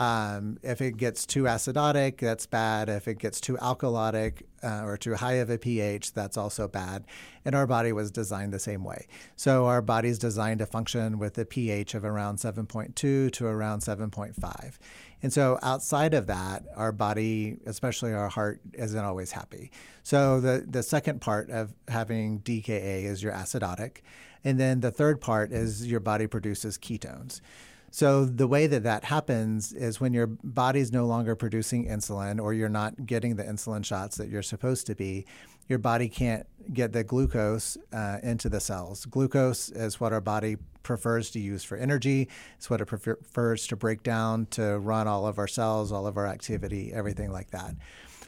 Um, 0.00 0.56
if 0.62 0.80
it 0.80 0.96
gets 0.96 1.26
too 1.26 1.42
acidotic, 1.42 2.20
that's 2.20 2.46
bad. 2.46 2.88
If 2.88 3.06
it 3.06 3.18
gets 3.18 3.38
too 3.38 3.58
alkalotic 3.58 4.44
uh, 4.62 4.80
or 4.82 4.96
too 4.96 5.14
high 5.14 5.34
of 5.34 5.50
a 5.50 5.58
pH, 5.58 6.14
that's 6.14 6.38
also 6.38 6.66
bad. 6.66 7.04
And 7.44 7.54
our 7.54 7.66
body 7.66 7.92
was 7.92 8.10
designed 8.10 8.54
the 8.54 8.58
same 8.58 8.82
way. 8.82 9.06
So 9.36 9.66
our 9.66 9.82
body's 9.82 10.18
designed 10.18 10.60
to 10.60 10.66
function 10.66 11.18
with 11.18 11.36
a 11.36 11.44
pH 11.44 11.94
of 11.94 12.06
around 12.06 12.36
7.2 12.36 12.94
to 13.30 13.46
around 13.46 13.80
7.5. 13.80 14.78
And 15.22 15.30
so 15.30 15.58
outside 15.62 16.14
of 16.14 16.26
that, 16.28 16.64
our 16.76 16.92
body, 16.92 17.58
especially 17.66 18.14
our 18.14 18.30
heart, 18.30 18.62
isn't 18.72 19.04
always 19.04 19.32
happy. 19.32 19.70
So 20.02 20.40
the, 20.40 20.64
the 20.66 20.82
second 20.82 21.20
part 21.20 21.50
of 21.50 21.74
having 21.88 22.40
DKA 22.40 23.04
is 23.04 23.22
your 23.22 23.34
acidotic. 23.34 23.98
And 24.44 24.58
then 24.58 24.80
the 24.80 24.90
third 24.90 25.20
part 25.20 25.52
is 25.52 25.86
your 25.86 26.00
body 26.00 26.26
produces 26.26 26.78
ketones. 26.78 27.42
So 27.90 28.24
the 28.24 28.46
way 28.46 28.66
that 28.68 28.84
that 28.84 29.04
happens 29.04 29.72
is 29.72 30.00
when 30.00 30.12
your 30.12 30.28
body's 30.28 30.92
no 30.92 31.06
longer 31.06 31.34
producing 31.34 31.86
insulin 31.86 32.40
or 32.40 32.54
you're 32.54 32.68
not 32.68 33.04
getting 33.04 33.36
the 33.36 33.42
insulin 33.42 33.84
shots 33.84 34.16
that 34.16 34.28
you're 34.28 34.42
supposed 34.42 34.86
to 34.86 34.94
be, 34.94 35.26
your 35.68 35.78
body 35.78 36.08
can't 36.08 36.46
get 36.72 36.92
the 36.92 37.02
glucose 37.02 37.76
uh, 37.92 38.18
into 38.22 38.48
the 38.48 38.60
cells. 38.60 39.06
Glucose 39.06 39.70
is 39.70 40.00
what 40.00 40.12
our 40.12 40.20
body 40.20 40.56
prefers 40.82 41.30
to 41.30 41.40
use 41.40 41.64
for 41.64 41.76
energy. 41.76 42.28
It's 42.56 42.70
what 42.70 42.80
it 42.80 42.86
prefers 42.86 43.66
to 43.68 43.76
break 43.76 44.02
down 44.02 44.46
to 44.46 44.78
run 44.78 45.08
all 45.08 45.26
of 45.26 45.38
our 45.38 45.48
cells, 45.48 45.92
all 45.92 46.06
of 46.06 46.16
our 46.16 46.26
activity, 46.26 46.92
everything 46.92 47.30
like 47.30 47.50
that. 47.50 47.74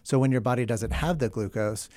So 0.02 0.18
when 0.18 0.32
your 0.32 0.40
body 0.40 0.66
doesn't 0.66 0.92
have 0.92 1.18
the 1.18 1.28
glucose, 1.28 1.88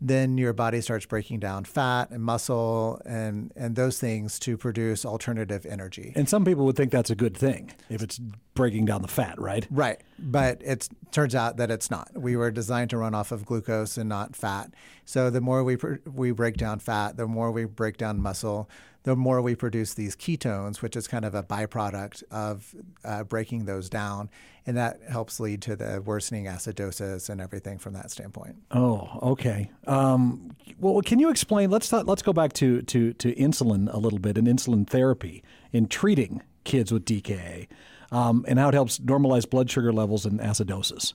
then 0.00 0.38
your 0.38 0.52
body 0.52 0.80
starts 0.80 1.06
breaking 1.06 1.40
down 1.40 1.64
fat 1.64 2.10
and 2.10 2.22
muscle 2.22 3.00
and 3.04 3.52
and 3.56 3.76
those 3.76 3.98
things 3.98 4.38
to 4.40 4.56
produce 4.56 5.04
alternative 5.04 5.66
energy. 5.66 6.12
And 6.16 6.28
some 6.28 6.44
people 6.44 6.64
would 6.66 6.76
think 6.76 6.90
that's 6.90 7.10
a 7.10 7.14
good 7.14 7.36
thing 7.36 7.72
if 7.88 8.02
it's 8.02 8.18
breaking 8.54 8.86
down 8.86 9.02
the 9.02 9.08
fat, 9.08 9.40
right? 9.40 9.66
Right. 9.70 10.00
But 10.22 10.60
it 10.62 10.88
turns 11.12 11.34
out 11.34 11.56
that 11.56 11.70
it's 11.70 11.90
not. 11.90 12.10
We 12.14 12.36
were 12.36 12.50
designed 12.50 12.90
to 12.90 12.98
run 12.98 13.14
off 13.14 13.32
of 13.32 13.46
glucose 13.46 13.96
and 13.96 14.08
not 14.08 14.36
fat. 14.36 14.72
So 15.04 15.30
the 15.30 15.40
more 15.40 15.64
we 15.64 15.76
we 16.04 16.30
break 16.30 16.56
down 16.56 16.78
fat, 16.78 17.16
the 17.16 17.26
more 17.26 17.50
we 17.50 17.64
break 17.64 17.96
down 17.96 18.20
muscle, 18.20 18.68
the 19.04 19.16
more 19.16 19.40
we 19.40 19.54
produce 19.54 19.94
these 19.94 20.14
ketones, 20.14 20.82
which 20.82 20.94
is 20.94 21.08
kind 21.08 21.24
of 21.24 21.34
a 21.34 21.42
byproduct 21.42 22.22
of 22.30 22.74
uh, 23.04 23.24
breaking 23.24 23.64
those 23.64 23.88
down. 23.88 24.28
And 24.66 24.76
that 24.76 25.00
helps 25.08 25.40
lead 25.40 25.62
to 25.62 25.74
the 25.74 26.02
worsening 26.04 26.44
acidosis 26.44 27.30
and 27.30 27.40
everything 27.40 27.78
from 27.78 27.94
that 27.94 28.10
standpoint. 28.10 28.56
Oh, 28.70 29.18
okay. 29.22 29.70
Um, 29.86 30.54
well, 30.78 31.00
can 31.00 31.18
you 31.18 31.30
explain? 31.30 31.70
Let's 31.70 31.88
th- 31.88 32.04
let's 32.04 32.22
go 32.22 32.32
back 32.32 32.52
to, 32.54 32.82
to, 32.82 33.14
to 33.14 33.34
insulin 33.36 33.92
a 33.92 33.96
little 33.96 34.18
bit 34.18 34.36
and 34.36 34.46
insulin 34.46 34.86
therapy 34.86 35.42
in 35.72 35.88
treating 35.88 36.42
kids 36.64 36.92
with 36.92 37.06
DKA 37.06 37.68
um, 38.12 38.44
and 38.48 38.58
how 38.58 38.68
it 38.68 38.74
helps 38.74 38.98
normalize 38.98 39.48
blood 39.48 39.70
sugar 39.70 39.92
levels 39.92 40.26
and 40.26 40.40
acidosis. 40.40 41.14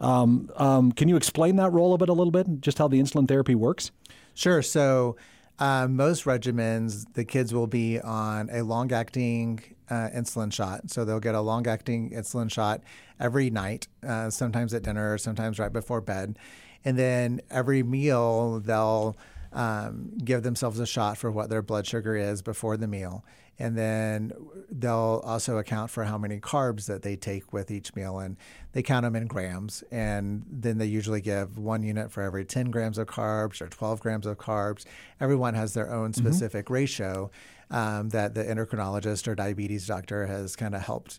Um, 0.00 0.50
um, 0.56 0.92
can 0.92 1.08
you 1.08 1.16
explain 1.16 1.56
that 1.56 1.70
role 1.72 1.94
of 1.94 2.02
it 2.02 2.08
a 2.08 2.12
little 2.12 2.30
bit, 2.30 2.60
just 2.60 2.78
how 2.78 2.88
the 2.88 3.00
insulin 3.00 3.28
therapy 3.28 3.54
works? 3.54 3.90
Sure. 4.34 4.62
So 4.62 5.16
uh, 5.58 5.86
most 5.88 6.24
regimens, 6.24 7.06
the 7.14 7.24
kids 7.24 7.54
will 7.54 7.66
be 7.66 8.00
on 8.00 8.50
a 8.50 8.62
long 8.62 8.92
acting 8.92 9.62
uh, 9.88 10.08
insulin 10.14 10.52
shot. 10.52 10.90
So 10.90 11.04
they'll 11.04 11.20
get 11.20 11.34
a 11.34 11.40
long 11.40 11.66
acting 11.66 12.10
insulin 12.10 12.50
shot 12.50 12.80
every 13.20 13.50
night, 13.50 13.86
uh, 14.06 14.30
sometimes 14.30 14.74
at 14.74 14.82
dinner, 14.82 15.16
sometimes 15.18 15.58
right 15.58 15.72
before 15.72 16.00
bed. 16.00 16.38
And 16.84 16.98
then 16.98 17.40
every 17.50 17.82
meal, 17.82 18.60
they'll 18.60 19.16
um, 19.52 20.12
give 20.22 20.42
themselves 20.42 20.80
a 20.80 20.86
shot 20.86 21.16
for 21.16 21.30
what 21.30 21.48
their 21.48 21.62
blood 21.62 21.86
sugar 21.86 22.16
is 22.16 22.42
before 22.42 22.76
the 22.76 22.88
meal 22.88 23.24
and 23.58 23.76
then 23.78 24.32
they'll 24.70 25.22
also 25.24 25.58
account 25.58 25.90
for 25.90 26.04
how 26.04 26.18
many 26.18 26.40
carbs 26.40 26.86
that 26.86 27.02
they 27.02 27.16
take 27.16 27.52
with 27.52 27.70
each 27.70 27.94
meal 27.94 28.18
and 28.18 28.36
they 28.72 28.82
count 28.82 29.04
them 29.04 29.14
in 29.14 29.26
grams 29.26 29.84
and 29.90 30.44
then 30.50 30.78
they 30.78 30.86
usually 30.86 31.20
give 31.20 31.58
one 31.58 31.82
unit 31.82 32.10
for 32.10 32.22
every 32.22 32.44
10 32.44 32.70
grams 32.70 32.98
of 32.98 33.06
carbs 33.06 33.60
or 33.60 33.68
12 33.68 34.00
grams 34.00 34.26
of 34.26 34.38
carbs 34.38 34.84
everyone 35.20 35.54
has 35.54 35.74
their 35.74 35.92
own 35.92 36.12
mm-hmm. 36.12 36.26
specific 36.26 36.66
mm-hmm. 36.66 36.74
ratio 36.74 37.30
um, 37.70 38.08
that 38.10 38.34
the 38.34 38.42
endocrinologist 38.42 39.26
or 39.28 39.34
diabetes 39.34 39.86
doctor 39.86 40.26
has 40.26 40.56
kind 40.56 40.74
of 40.74 40.82
helped 40.82 41.18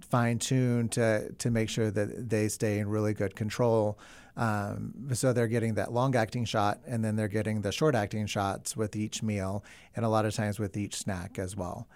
fine 0.00 0.38
tune 0.38 0.88
to 0.88 1.30
to 1.34 1.50
make 1.50 1.68
sure 1.68 1.90
that 1.90 2.28
they 2.28 2.48
stay 2.48 2.78
in 2.78 2.88
really 2.88 3.14
good 3.14 3.36
control 3.36 3.98
um, 4.36 4.94
so 5.12 5.32
they're 5.32 5.48
getting 5.48 5.74
that 5.74 5.92
long 5.92 6.16
acting 6.16 6.44
shot 6.44 6.80
and 6.86 7.04
then 7.04 7.16
they're 7.16 7.28
getting 7.28 7.62
the 7.62 7.70
short 7.70 7.94
acting 7.94 8.26
shots 8.26 8.76
with 8.76 8.96
each 8.96 9.22
meal 9.22 9.64
and 9.94 10.04
a 10.04 10.08
lot 10.08 10.24
of 10.24 10.34
times 10.34 10.58
with 10.58 10.76
each 10.76 10.96
snack 10.96 11.38
as 11.38 11.56
well. 11.56 11.86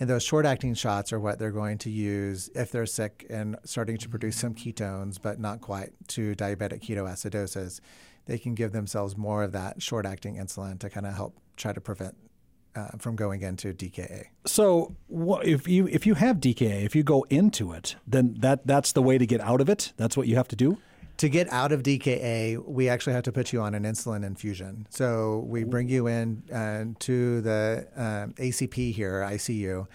And 0.00 0.08
those 0.08 0.22
short 0.22 0.46
acting 0.46 0.74
shots 0.74 1.12
are 1.12 1.20
what 1.20 1.38
they're 1.38 1.52
going 1.52 1.78
to 1.78 1.90
use 1.90 2.50
if 2.54 2.72
they're 2.72 2.86
sick 2.86 3.26
and 3.30 3.56
starting 3.64 3.98
to 3.98 4.08
produce 4.08 4.36
some 4.36 4.54
ketones, 4.54 5.20
but 5.20 5.38
not 5.38 5.60
quite 5.60 5.90
to 6.08 6.34
diabetic 6.34 6.82
ketoacidosis. 6.82 7.80
They 8.24 8.38
can 8.38 8.54
give 8.54 8.72
themselves 8.72 9.16
more 9.16 9.42
of 9.42 9.52
that 9.52 9.82
short 9.82 10.06
acting 10.06 10.36
insulin 10.36 10.78
to 10.80 10.90
kind 10.90 11.06
of 11.06 11.14
help 11.14 11.36
try 11.56 11.72
to 11.72 11.80
prevent 11.80 12.16
uh, 12.74 12.88
from 12.98 13.16
going 13.16 13.42
into 13.42 13.74
DKA. 13.74 14.24
So 14.46 14.96
if 15.10 15.68
you 15.68 15.86
if 15.88 16.06
you 16.06 16.14
have 16.14 16.38
DKA, 16.38 16.84
if 16.84 16.96
you 16.96 17.02
go 17.02 17.26
into 17.28 17.72
it, 17.72 17.96
then 18.06 18.34
that 18.38 18.66
that's 18.66 18.92
the 18.92 19.02
way 19.02 19.18
to 19.18 19.26
get 19.26 19.40
out 19.42 19.60
of 19.60 19.68
it. 19.68 19.92
That's 19.98 20.16
what 20.16 20.26
you 20.26 20.36
have 20.36 20.48
to 20.48 20.56
do 20.56 20.78
to 21.22 21.28
get 21.28 21.52
out 21.52 21.70
of 21.70 21.84
DKA, 21.84 22.58
we 22.66 22.88
actually 22.88 23.12
have 23.12 23.22
to 23.22 23.30
put 23.30 23.52
you 23.52 23.60
on 23.60 23.76
an 23.76 23.84
insulin 23.84 24.26
infusion. 24.26 24.88
So 24.90 25.44
we 25.46 25.62
bring 25.62 25.88
you 25.88 26.08
in 26.08 26.42
uh, 26.52 26.98
to 26.98 27.40
the 27.40 27.86
um, 27.94 28.32
ACP 28.32 28.92
here, 28.92 29.24
ICU, 29.24 29.86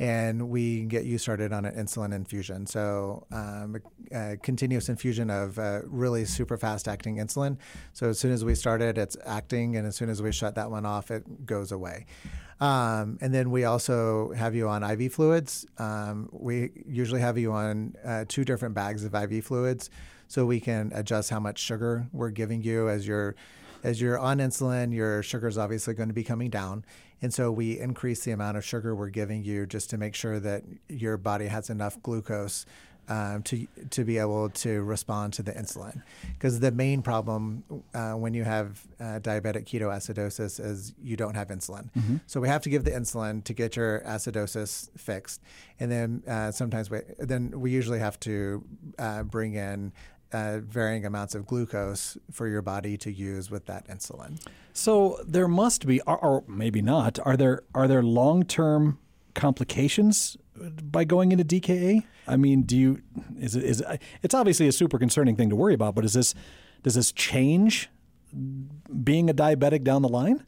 and 0.00 0.48
we 0.48 0.82
get 0.86 1.04
you 1.04 1.18
started 1.18 1.52
on 1.52 1.66
an 1.66 1.76
insulin 1.76 2.12
infusion. 2.12 2.66
So 2.66 3.28
um, 3.30 3.76
a, 4.10 4.36
continuous 4.38 4.88
infusion 4.88 5.30
of 5.30 5.56
uh, 5.56 5.82
really 5.84 6.24
super 6.24 6.56
fast 6.56 6.88
acting 6.88 7.18
insulin. 7.18 7.58
So 7.92 8.08
as 8.08 8.18
soon 8.18 8.32
as 8.32 8.44
we 8.44 8.56
start 8.56 8.82
it, 8.82 8.98
it's 8.98 9.16
acting, 9.24 9.76
and 9.76 9.86
as 9.86 9.94
soon 9.94 10.10
as 10.10 10.20
we 10.20 10.32
shut 10.32 10.56
that 10.56 10.68
one 10.68 10.84
off, 10.84 11.12
it 11.12 11.46
goes 11.46 11.70
away. 11.70 12.06
Um, 12.60 13.18
and 13.20 13.32
then 13.32 13.52
we 13.52 13.66
also 13.66 14.32
have 14.32 14.56
you 14.56 14.68
on 14.68 14.82
IV 14.82 15.12
fluids. 15.12 15.64
Um, 15.78 16.28
we 16.32 16.70
usually 16.88 17.20
have 17.20 17.38
you 17.38 17.52
on 17.52 17.94
uh, 18.04 18.24
two 18.26 18.44
different 18.44 18.74
bags 18.74 19.04
of 19.04 19.14
IV 19.14 19.44
fluids 19.44 19.88
so 20.32 20.46
we 20.46 20.60
can 20.60 20.90
adjust 20.94 21.28
how 21.28 21.38
much 21.38 21.58
sugar 21.58 22.06
we're 22.10 22.30
giving 22.30 22.62
you 22.62 22.88
as 22.88 23.06
you're 23.06 23.34
as 23.84 24.00
you're 24.00 24.18
on 24.18 24.38
insulin, 24.38 24.94
your 24.94 25.22
sugar 25.22 25.46
is 25.46 25.58
obviously 25.58 25.92
going 25.92 26.08
to 26.08 26.14
be 26.14 26.24
coming 26.24 26.48
down. 26.48 26.86
And 27.20 27.34
so 27.34 27.52
we 27.52 27.78
increase 27.78 28.24
the 28.24 28.30
amount 28.30 28.56
of 28.56 28.64
sugar 28.64 28.94
we're 28.94 29.10
giving 29.10 29.44
you 29.44 29.66
just 29.66 29.90
to 29.90 29.98
make 29.98 30.14
sure 30.14 30.40
that 30.40 30.62
your 30.88 31.18
body 31.18 31.48
has 31.48 31.68
enough 31.68 32.00
glucose 32.02 32.64
um, 33.08 33.42
to 33.42 33.66
to 33.90 34.04
be 34.04 34.18
able 34.18 34.48
to 34.50 34.82
respond 34.82 35.32
to 35.34 35.42
the 35.42 35.52
insulin. 35.52 36.02
Because 36.32 36.60
the 36.60 36.70
main 36.70 37.02
problem 37.02 37.64
uh, 37.94 38.12
when 38.12 38.32
you 38.32 38.44
have 38.44 38.80
uh, 39.00 39.18
diabetic 39.20 39.64
ketoacidosis 39.64 40.64
is 40.64 40.94
you 41.02 41.16
don't 41.16 41.34
have 41.34 41.48
insulin. 41.48 41.90
Mm-hmm. 41.92 42.16
So 42.26 42.40
we 42.40 42.48
have 42.48 42.62
to 42.62 42.70
give 42.70 42.84
the 42.84 42.90
insulin 42.90 43.42
to 43.44 43.52
get 43.52 43.76
your 43.76 44.00
acidosis 44.00 44.88
fixed, 44.96 45.42
and 45.80 45.90
then 45.90 46.22
uh, 46.28 46.52
sometimes 46.52 46.90
we 46.90 47.00
then 47.18 47.50
we 47.60 47.70
usually 47.70 47.98
have 47.98 48.18
to 48.20 48.64
uh, 48.98 49.22
bring 49.24 49.54
in 49.54 49.92
uh, 50.32 50.58
varying 50.60 51.04
amounts 51.04 51.34
of 51.34 51.46
glucose 51.46 52.16
for 52.30 52.48
your 52.48 52.62
body 52.62 52.96
to 52.98 53.12
use 53.12 53.50
with 53.50 53.66
that 53.66 53.86
insulin. 53.88 54.40
So 54.72 55.18
there 55.26 55.48
must 55.48 55.86
be, 55.86 56.00
or, 56.02 56.18
or 56.18 56.44
maybe 56.48 56.82
not. 56.82 57.18
Are 57.24 57.36
there 57.36 57.62
are 57.74 57.86
there 57.86 58.02
long 58.02 58.44
term 58.44 58.98
complications 59.34 60.36
by 60.56 61.04
going 61.04 61.32
into 61.32 61.44
DKA? 61.44 62.04
I 62.26 62.36
mean, 62.36 62.62
do 62.62 62.76
you 62.76 63.02
is 63.38 63.56
it 63.56 63.64
is 63.64 63.82
it's 64.22 64.34
obviously 64.34 64.68
a 64.68 64.72
super 64.72 64.98
concerning 64.98 65.36
thing 65.36 65.50
to 65.50 65.56
worry 65.56 65.74
about, 65.74 65.94
but 65.94 66.04
is 66.04 66.14
this 66.14 66.34
does 66.82 66.94
this 66.94 67.12
change 67.12 67.88
being 69.04 69.28
a 69.28 69.34
diabetic 69.34 69.84
down 69.84 70.02
the 70.02 70.08
line? 70.08 70.44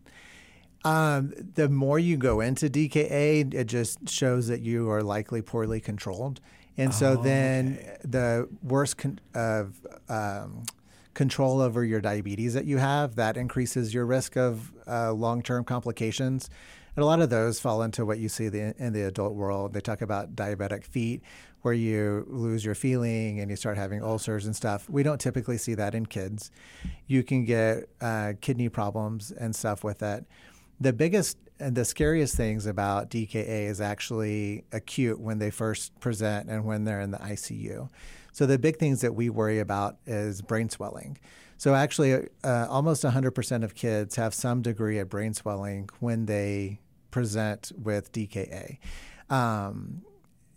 Um, 0.84 1.32
the 1.54 1.70
more 1.70 1.98
you 1.98 2.18
go 2.18 2.40
into 2.40 2.68
DKA, 2.68 3.54
it 3.54 3.64
just 3.64 4.08
shows 4.08 4.48
that 4.48 4.60
you 4.60 4.90
are 4.90 5.02
likely 5.02 5.40
poorly 5.40 5.80
controlled 5.80 6.40
and 6.76 6.94
so 6.94 7.16
oh, 7.18 7.22
then 7.22 7.78
okay. 7.80 7.96
the 8.04 8.48
worse 8.62 8.94
con- 8.94 9.20
of 9.34 9.74
um, 10.08 10.64
control 11.14 11.60
over 11.60 11.84
your 11.84 12.00
diabetes 12.00 12.54
that 12.54 12.64
you 12.64 12.78
have, 12.78 13.14
that 13.16 13.36
increases 13.36 13.94
your 13.94 14.06
risk 14.06 14.36
of 14.36 14.72
uh, 14.86 15.12
long 15.12 15.42
term 15.42 15.64
complications. 15.64 16.50
And 16.96 17.02
a 17.02 17.06
lot 17.06 17.20
of 17.20 17.30
those 17.30 17.58
fall 17.58 17.82
into 17.82 18.04
what 18.04 18.18
you 18.18 18.28
see 18.28 18.48
the, 18.48 18.74
in 18.78 18.92
the 18.92 19.02
adult 19.02 19.34
world. 19.34 19.72
They 19.72 19.80
talk 19.80 20.00
about 20.00 20.36
diabetic 20.36 20.84
feet, 20.84 21.22
where 21.62 21.74
you 21.74 22.26
lose 22.28 22.64
your 22.64 22.74
feeling 22.74 23.40
and 23.40 23.50
you 23.50 23.56
start 23.56 23.78
having 23.78 24.02
ulcers 24.02 24.44
and 24.44 24.54
stuff. 24.54 24.88
We 24.88 25.02
don't 25.02 25.20
typically 25.20 25.56
see 25.56 25.74
that 25.74 25.94
in 25.94 26.04
kids. 26.04 26.50
You 27.06 27.22
can 27.22 27.46
get 27.46 27.88
uh, 28.02 28.34
kidney 28.40 28.68
problems 28.68 29.32
and 29.32 29.56
stuff 29.56 29.82
with 29.82 30.02
it. 30.02 30.26
The 30.84 30.92
biggest 30.92 31.38
and 31.58 31.74
the 31.74 31.86
scariest 31.86 32.36
things 32.36 32.66
about 32.66 33.08
DKA 33.08 33.68
is 33.68 33.80
actually 33.80 34.64
acute 34.70 35.18
when 35.18 35.38
they 35.38 35.50
first 35.50 35.98
present 35.98 36.50
and 36.50 36.66
when 36.66 36.84
they're 36.84 37.00
in 37.00 37.10
the 37.10 37.16
ICU. 37.16 37.88
So 38.32 38.44
the 38.44 38.58
big 38.58 38.76
things 38.76 39.00
that 39.00 39.14
we 39.14 39.30
worry 39.30 39.60
about 39.60 39.96
is 40.04 40.42
brain 40.42 40.68
swelling. 40.68 41.16
So 41.56 41.74
actually, 41.74 42.28
uh, 42.42 42.66
almost 42.68 43.02
100% 43.02 43.64
of 43.64 43.74
kids 43.74 44.16
have 44.16 44.34
some 44.34 44.60
degree 44.60 44.98
of 44.98 45.08
brain 45.08 45.32
swelling 45.32 45.88
when 46.00 46.26
they 46.26 46.80
present 47.10 47.72
with 47.80 48.12
DKA. 48.12 48.76
Um, 49.30 50.02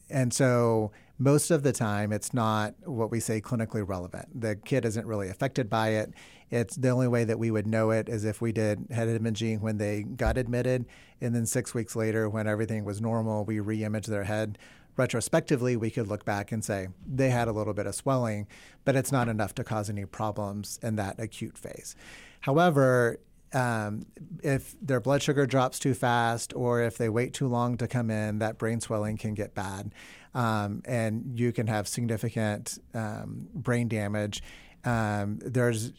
and 0.10 0.34
so 0.34 0.92
most 1.20 1.50
of 1.52 1.64
the 1.64 1.74
time 1.74 2.12
it's 2.12 2.34
not 2.34 2.76
what 2.84 3.10
we 3.10 3.20
say 3.20 3.42
clinically 3.42 3.88
relevant. 3.88 4.40
The 4.40 4.56
kid 4.56 4.86
isn't 4.86 5.08
really 5.08 5.30
affected 5.30 5.70
by 5.70 5.90
it. 5.90 6.14
It's 6.50 6.76
the 6.76 6.90
only 6.90 7.08
way 7.08 7.24
that 7.24 7.40
we 7.40 7.52
would 7.52 7.68
know 7.68 7.92
it 7.92 8.08
is 8.08 8.24
if 8.24 8.40
we 8.40 8.52
did 8.52 8.88
head 8.92 9.10
imaging 9.10 9.62
when 9.62 9.78
they 9.78 10.04
got 10.04 10.38
admitted, 10.38 10.86
and 11.20 11.36
then 11.36 11.46
six 11.46 11.74
weeks 11.74 11.96
later, 11.96 12.30
when 12.30 12.48
everything 12.48 12.86
was 12.86 13.02
normal, 13.02 13.44
we 13.44 13.60
re-imaged 13.60 14.10
their 14.10 14.24
head. 14.24 14.58
Retrospectively, 14.96 15.76
we 15.76 15.92
could 15.92 16.08
look 16.08 16.26
back 16.26 16.52
and 16.52 16.64
say 16.64 16.88
they 17.06 17.30
had 17.30 17.48
a 17.48 17.52
little 17.52 17.74
bit 17.74 17.86
of 17.86 17.96
swelling, 17.96 18.48
but 18.86 18.96
it's 18.96 19.12
not 19.12 19.28
enough 19.28 19.54
to 19.56 19.64
cause 19.64 19.90
any 19.90 20.06
problems 20.06 20.80
in 20.82 20.96
that 20.96 21.20
acute 21.20 21.58
phase. 21.58 21.96
However, 22.42 23.20
um, 23.54 24.06
if 24.44 24.76
their 24.82 25.00
blood 25.00 25.22
sugar 25.22 25.46
drops 25.46 25.80
too 25.80 25.94
fast 25.94 26.54
or 26.56 26.82
if 26.82 26.98
they 26.98 27.10
wait 27.10 27.34
too 27.34 27.48
long 27.48 27.78
to 27.78 27.88
come 27.88 28.10
in, 28.10 28.40
that 28.40 28.58
brain 28.58 28.82
swelling 28.82 29.18
can 29.18 29.34
get 29.34 29.54
bad. 29.54 29.94
Um, 30.38 30.84
and 30.86 31.32
you 31.34 31.52
can 31.52 31.66
have 31.66 31.88
significant 31.88 32.78
um, 32.94 33.48
brain 33.56 33.88
damage. 33.88 34.44
Um, 34.86 35.40
there's 35.44 35.94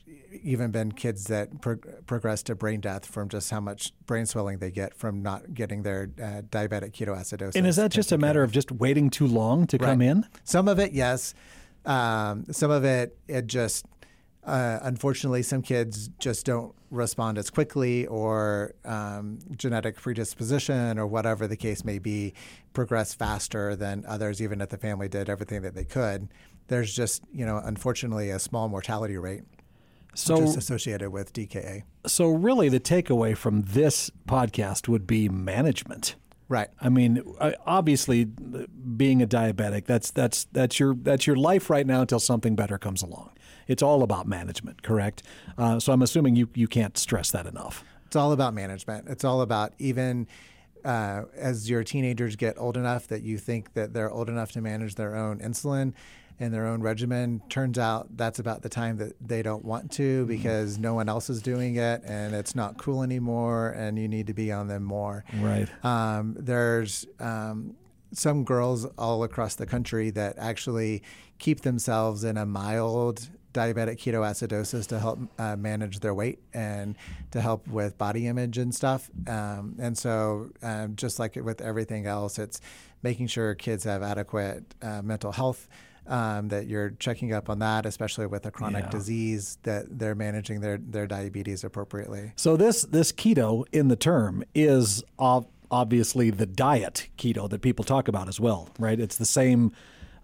even 0.44 0.70
been 0.70 0.92
kids 0.92 1.24
that 1.24 1.60
pro- 1.60 1.80
progress 2.06 2.44
to 2.44 2.54
brain 2.54 2.80
death 2.80 3.04
from 3.04 3.28
just 3.28 3.50
how 3.50 3.58
much 3.58 3.92
brain 4.06 4.26
swelling 4.26 4.58
they 4.58 4.70
get 4.70 4.94
from 4.94 5.22
not 5.22 5.54
getting 5.54 5.82
their 5.82 6.10
uh, 6.22 6.42
diabetic 6.50 6.92
ketoacidosis. 6.92 7.56
And 7.56 7.66
is 7.66 7.74
that 7.76 7.90
just 7.90 8.12
a 8.12 8.18
matter 8.18 8.44
of 8.44 8.52
just 8.52 8.70
waiting 8.70 9.10
too 9.10 9.26
long 9.26 9.66
to 9.66 9.76
right. 9.76 9.88
come 9.88 10.02
in? 10.02 10.24
Some 10.44 10.68
of 10.68 10.78
it, 10.78 10.92
yes. 10.92 11.34
Um, 11.84 12.44
some 12.52 12.70
of 12.70 12.84
it, 12.84 13.18
it 13.26 13.48
just 13.48 13.86
uh, 14.48 14.78
unfortunately, 14.82 15.42
some 15.42 15.62
kids 15.62 16.08
just 16.18 16.46
don't 16.46 16.74
respond 16.90 17.38
as 17.38 17.50
quickly, 17.50 18.06
or 18.06 18.74
um, 18.84 19.38
genetic 19.56 19.96
predisposition, 19.96 20.98
or 20.98 21.06
whatever 21.06 21.46
the 21.46 21.56
case 21.56 21.84
may 21.84 21.98
be, 21.98 22.34
progress 22.72 23.14
faster 23.14 23.76
than 23.76 24.04
others, 24.08 24.40
even 24.40 24.60
if 24.60 24.70
the 24.70 24.78
family 24.78 25.08
did 25.08 25.28
everything 25.28 25.62
that 25.62 25.74
they 25.74 25.84
could. 25.84 26.28
There's 26.68 26.94
just, 26.94 27.22
you 27.32 27.46
know, 27.46 27.60
unfortunately, 27.62 28.30
a 28.30 28.38
small 28.38 28.68
mortality 28.68 29.16
rate 29.16 29.42
so, 30.14 30.36
just 30.38 30.56
associated 30.56 31.10
with 31.10 31.32
DKA. 31.32 31.84
So, 32.06 32.28
really, 32.28 32.68
the 32.68 32.80
takeaway 32.80 33.36
from 33.36 33.62
this 33.62 34.10
podcast 34.26 34.88
would 34.88 35.06
be 35.06 35.28
management. 35.28 36.16
Right. 36.48 36.68
I 36.80 36.88
mean, 36.88 37.22
obviously, 37.66 38.24
being 38.24 39.22
a 39.22 39.26
diabetic 39.26 39.84
that's 39.84 40.10
that's 40.10 40.44
that's 40.52 40.80
your 40.80 40.94
that's 40.94 41.26
your 41.26 41.36
life 41.36 41.68
right 41.68 41.86
now 41.86 42.00
until 42.00 42.20
something 42.20 42.56
better 42.56 42.78
comes 42.78 43.02
along. 43.02 43.32
It's 43.68 43.82
all 43.82 44.02
about 44.02 44.26
management, 44.26 44.82
correct? 44.82 45.22
Uh, 45.56 45.78
so 45.78 45.92
I'm 45.92 46.02
assuming 46.02 46.34
you 46.34 46.48
you 46.54 46.66
can't 46.66 46.98
stress 46.98 47.30
that 47.30 47.46
enough. 47.46 47.84
It's 48.06 48.16
all 48.16 48.32
about 48.32 48.54
management. 48.54 49.08
It's 49.08 49.22
all 49.22 49.42
about 49.42 49.74
even 49.78 50.26
uh, 50.84 51.24
as 51.36 51.68
your 51.68 51.84
teenagers 51.84 52.36
get 52.36 52.58
old 52.58 52.76
enough 52.76 53.08
that 53.08 53.22
you 53.22 53.38
think 53.38 53.74
that 53.74 53.92
they're 53.92 54.10
old 54.10 54.28
enough 54.28 54.52
to 54.52 54.60
manage 54.60 54.94
their 54.94 55.14
own 55.14 55.38
insulin 55.40 55.92
and 56.40 56.54
their 56.54 56.66
own 56.66 56.80
regimen. 56.80 57.42
Turns 57.48 57.78
out 57.78 58.16
that's 58.16 58.38
about 58.38 58.62
the 58.62 58.68
time 58.68 58.96
that 58.98 59.12
they 59.20 59.42
don't 59.42 59.64
want 59.64 59.90
to 59.92 60.20
mm-hmm. 60.20 60.28
because 60.28 60.74
mm-hmm. 60.74 60.82
no 60.82 60.94
one 60.94 61.08
else 61.08 61.28
is 61.28 61.42
doing 61.42 61.76
it 61.76 62.02
and 62.04 62.34
it's 62.34 62.54
not 62.54 62.78
cool 62.78 63.02
anymore 63.02 63.70
and 63.70 63.98
you 63.98 64.08
need 64.08 64.28
to 64.28 64.34
be 64.34 64.52
on 64.52 64.68
them 64.68 64.84
more. 64.84 65.24
Right. 65.34 65.68
Um, 65.84 66.36
there's 66.38 67.06
um, 67.18 67.74
some 68.12 68.44
girls 68.44 68.86
all 68.96 69.24
across 69.24 69.56
the 69.56 69.66
country 69.66 70.10
that 70.10 70.38
actually 70.38 71.02
keep 71.38 71.60
themselves 71.60 72.24
in 72.24 72.36
a 72.36 72.46
mild 72.46 73.28
diabetic 73.54 73.98
ketoacidosis 73.98 74.86
to 74.88 74.98
help 74.98 75.18
uh, 75.38 75.56
manage 75.56 76.00
their 76.00 76.14
weight 76.14 76.38
and 76.52 76.96
to 77.30 77.40
help 77.40 77.66
with 77.68 77.96
body 77.98 78.26
image 78.26 78.58
and 78.58 78.74
stuff. 78.74 79.10
Um, 79.26 79.76
and 79.78 79.96
so, 79.96 80.50
um, 80.62 80.96
just 80.96 81.18
like 81.18 81.36
with 81.36 81.60
everything 81.60 82.06
else, 82.06 82.38
it's 82.38 82.60
making 83.02 83.28
sure 83.28 83.54
kids 83.54 83.84
have 83.84 84.02
adequate 84.02 84.74
uh, 84.82 85.02
mental 85.02 85.32
health 85.32 85.68
um, 86.08 86.48
that 86.48 86.66
you're 86.66 86.90
checking 86.98 87.32
up 87.32 87.50
on 87.50 87.58
that, 87.60 87.86
especially 87.86 88.26
with 88.26 88.46
a 88.46 88.50
chronic 88.50 88.84
yeah. 88.84 88.90
disease, 88.90 89.58
that 89.62 89.98
they're 89.98 90.14
managing 90.14 90.60
their, 90.60 90.78
their 90.78 91.06
diabetes 91.06 91.64
appropriately. 91.64 92.32
So 92.36 92.56
this 92.56 92.82
this 92.82 93.12
keto 93.12 93.64
in 93.72 93.88
the 93.88 93.96
term 93.96 94.42
is 94.54 95.04
obviously 95.70 96.30
the 96.30 96.46
diet 96.46 97.08
keto 97.18 97.48
that 97.50 97.60
people 97.60 97.84
talk 97.84 98.08
about 98.08 98.28
as 98.28 98.40
well, 98.40 98.70
right? 98.78 98.98
It's 98.98 99.16
the 99.16 99.26
same 99.26 99.72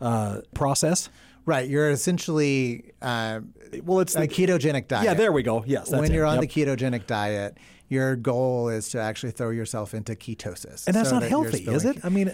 uh, 0.00 0.40
process. 0.54 1.08
Right, 1.46 1.68
you're 1.68 1.90
essentially 1.90 2.92
uh, 3.02 3.40
well, 3.82 4.00
it's 4.00 4.14
the 4.14 4.28
ketogenic 4.28 4.88
diet. 4.88 5.04
Yeah, 5.04 5.14
there 5.14 5.32
we 5.32 5.42
go. 5.42 5.64
Yes, 5.66 5.90
when 5.90 6.12
you're 6.12 6.24
it. 6.24 6.28
on 6.28 6.42
yep. 6.42 6.42
the 6.42 6.48
ketogenic 6.48 7.06
diet, 7.06 7.58
your 7.88 8.16
goal 8.16 8.68
is 8.68 8.88
to 8.90 9.00
actually 9.00 9.32
throw 9.32 9.50
yourself 9.50 9.94
into 9.94 10.14
ketosis, 10.14 10.86
and 10.86 10.96
that's 10.96 11.08
so 11.08 11.16
not 11.16 11.22
that 11.22 11.28
healthy, 11.28 11.64
is 11.64 11.84
it? 11.84 12.04
I 12.04 12.08
mean, 12.08 12.32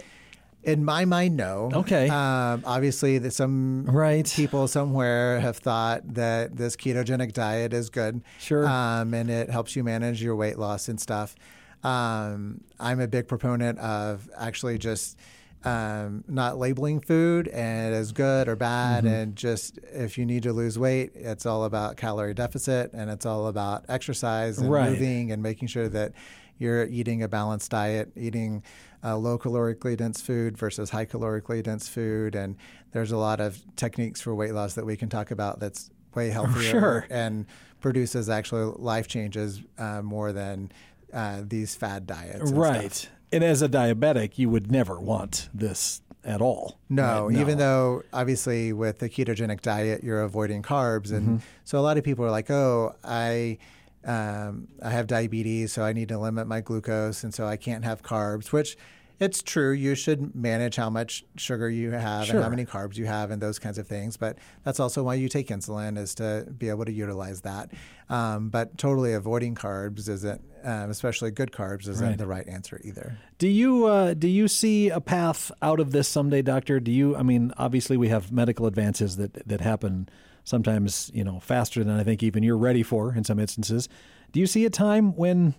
in 0.63 0.85
my 0.85 1.05
mind, 1.05 1.37
no. 1.37 1.71
Okay. 1.73 2.09
Um, 2.09 2.63
obviously, 2.67 3.19
that 3.19 3.33
some 3.33 3.85
right. 3.85 4.31
people 4.37 4.69
somewhere 4.69 5.41
have 5.41 5.57
thought 5.57 6.03
that 6.15 6.57
this 6.57 6.77
ketogenic 6.77 7.33
diet 7.33 7.73
is 7.73 7.91
good. 7.91 8.23
Sure. 8.39 8.67
Um, 8.69 9.15
and 9.15 9.31
it 9.31 9.51
helps 9.51 9.75
you 9.75 9.85
manage 9.85 10.23
your 10.23 10.37
weight 10.37 10.59
loss 10.59 10.89
and 10.89 11.01
stuff. 11.01 11.35
Um, 11.83 12.61
I'm 12.79 13.01
a 13.01 13.09
big 13.09 13.27
proponent 13.27 13.79
of 13.79 14.29
actually 14.39 14.77
just 14.77 15.19
um, 15.65 16.25
not 16.27 16.59
labeling 16.59 17.01
food 17.01 17.49
and 17.49 17.95
as 17.95 18.13
good 18.13 18.49
or 18.49 18.57
bad. 18.57 19.05
Mm-hmm. 19.05 19.15
And 19.15 19.37
just 19.37 19.79
if 19.93 20.17
you 20.17 20.25
need 20.25 20.43
to 20.45 20.53
lose 20.53 20.79
weight, 20.79 21.13
it's 21.15 21.47
all 21.47 21.65
about 21.65 21.97
calorie 21.97 22.35
deficit 22.35 22.93
and 22.93 23.11
it's 23.11 23.27
all 23.27 23.47
about 23.47 23.85
exercise 23.89 24.59
and 24.59 24.71
right. 24.71 24.91
moving 24.91 25.33
and 25.33 25.43
making 25.43 25.69
sure 25.69 25.89
that 25.89 26.13
you're 26.59 26.87
eating 26.87 27.23
a 27.23 27.29
balanced 27.29 27.71
diet, 27.71 28.13
eating 28.17 28.63
uh, 29.03 29.17
low 29.17 29.39
calorically 29.39 29.97
dense 29.97 30.21
food 30.21 30.59
versus 30.59 30.91
high 30.91 31.07
calorically 31.07 31.63
dense 31.63 31.89
food. 31.89 32.35
And 32.35 32.57
there's 32.93 33.13
a 33.13 33.17
lot 33.17 33.41
of 33.41 33.59
techniques 33.77 34.21
for 34.21 34.35
weight 34.35 34.53
loss 34.53 34.75
that 34.75 34.85
we 34.85 34.97
can 34.97 35.09
talk 35.09 35.31
about 35.31 35.61
that's 35.61 35.91
way 36.15 36.31
healthier 36.31 36.63
sure. 36.63 37.07
and 37.11 37.47
produces 37.81 38.29
actually 38.29 38.73
life 38.77 39.09
changes 39.09 39.63
uh, 39.79 40.03
more 40.03 40.33
than 40.33 40.71
uh, 41.13 41.43
these 41.47 41.75
fad 41.75 42.07
diets. 42.07 42.53
right. 42.53 42.93
Stuff. 42.93 43.13
And 43.33 43.45
as 43.45 43.63
a 43.63 43.69
diabetic, 43.69 44.39
you 44.39 44.49
would 44.51 44.71
never 44.71 44.99
want 45.01 45.49
this 45.55 46.03
at 46.25 46.41
all. 46.41 46.79
No, 46.89 47.27
right? 47.27 47.35
no, 47.35 47.41
even 47.41 47.59
though 47.59 48.03
obviously 48.13 48.73
with 48.73 48.99
the 48.99 49.09
ketogenic 49.09 49.61
diet, 49.61 50.03
you're 50.03 50.23
avoiding 50.23 50.63
carbs. 50.63 51.13
And 51.13 51.23
mm-hmm. 51.23 51.37
so 51.65 51.79
a 51.79 51.81
lot 51.81 51.97
of 51.97 52.05
people 52.05 52.25
are 52.25 52.31
like, 52.31 52.51
oh, 52.51 52.95
I 53.05 53.59
um, 54.05 54.69
I 54.83 54.91
have 54.91 55.07
diabetes, 55.07 55.73
so 55.73 55.83
I 55.83 55.93
need 55.93 56.09
to 56.09 56.19
limit 56.19 56.47
my 56.47 56.61
glucose, 56.61 57.23
and 57.23 57.35
so 57.35 57.47
I 57.47 57.57
can't 57.57 57.85
have 57.85 58.03
carbs, 58.03 58.51
which 58.51 58.79
it's 59.21 59.43
true. 59.43 59.73
You 59.73 59.95
should 59.95 60.35
manage 60.35 60.77
how 60.77 60.89
much 60.89 61.25
sugar 61.37 61.69
you 61.69 61.91
have 61.91 62.25
sure. 62.25 62.37
and 62.37 62.43
how 62.43 62.49
many 62.49 62.65
carbs 62.65 62.97
you 62.97 63.05
have 63.05 63.31
and 63.31 63.41
those 63.41 63.59
kinds 63.59 63.77
of 63.77 63.87
things. 63.87 64.17
But 64.17 64.39
that's 64.65 64.81
also 64.81 65.03
why 65.03 65.15
you 65.15 65.29
take 65.29 65.49
insulin 65.49 65.99
is 65.99 66.15
to 66.17 66.47
be 66.57 66.71
able 66.71 66.87
to 66.87 66.93
utilize 66.93 67.43
that. 67.43 67.71
Um, 68.09 68.49
but 68.49 68.79
totally 68.79 69.13
avoiding 69.13 69.55
carbs 69.55 70.09
isn't, 70.09 70.43
um, 70.65 70.91
especially 70.91 71.31
good 71.33 71.53
carbs, 71.53 71.87
isn't 71.87 72.05
right. 72.05 72.17
the 72.17 72.27
right 72.27 72.49
answer 72.49 72.81
either. 72.83 73.19
Do 73.37 73.47
you 73.47 73.87
uh, 73.87 74.15
do 74.15 74.27
you 74.27 74.49
see 74.49 74.89
a 74.89 75.01
path 75.01 75.53
out 75.61 75.81
of 75.81 75.93
this 75.93 76.09
someday, 76.09 76.41
doctor? 76.41 76.81
Do 76.81 76.91
you? 76.91 77.15
I 77.15 77.23
mean, 77.23 77.53
obviously 77.59 77.99
we 77.99 78.09
have 78.09 78.33
medical 78.33 78.67
advances 78.67 79.19
that 79.19 79.47
that 79.47 79.61
happen 79.61 80.09
sometimes 80.45 81.11
you 81.13 81.23
know 81.23 81.39
faster 81.41 81.85
than 81.85 82.01
I 82.01 82.05
think 82.05 82.23
even 82.23 82.43
you're 82.43 82.57
ready 82.57 82.83
for 82.83 83.15
in 83.15 83.25
some 83.25 83.39
instances. 83.39 83.87
Do 84.33 84.41
you 84.41 84.47
see 84.47 84.65
a 84.65 84.71
time 84.71 85.15
when 85.15 85.55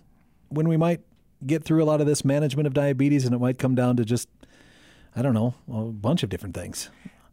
when 0.48 0.68
we 0.68 0.76
might 0.76 1.00
get 1.46 1.64
through 1.64 1.82
a 1.82 1.86
lot 1.86 2.00
of 2.00 2.06
this 2.06 2.24
management 2.24 2.66
of 2.66 2.74
diabetes 2.74 3.24
and 3.24 3.34
it 3.34 3.38
might 3.38 3.58
come 3.58 3.74
down 3.74 3.96
to 3.96 4.04
just 4.04 4.28
I 5.14 5.22
don't 5.22 5.34
know 5.34 5.54
a 5.70 5.84
bunch 5.84 6.22
of 6.22 6.30
different 6.30 6.54
things? 6.54 6.90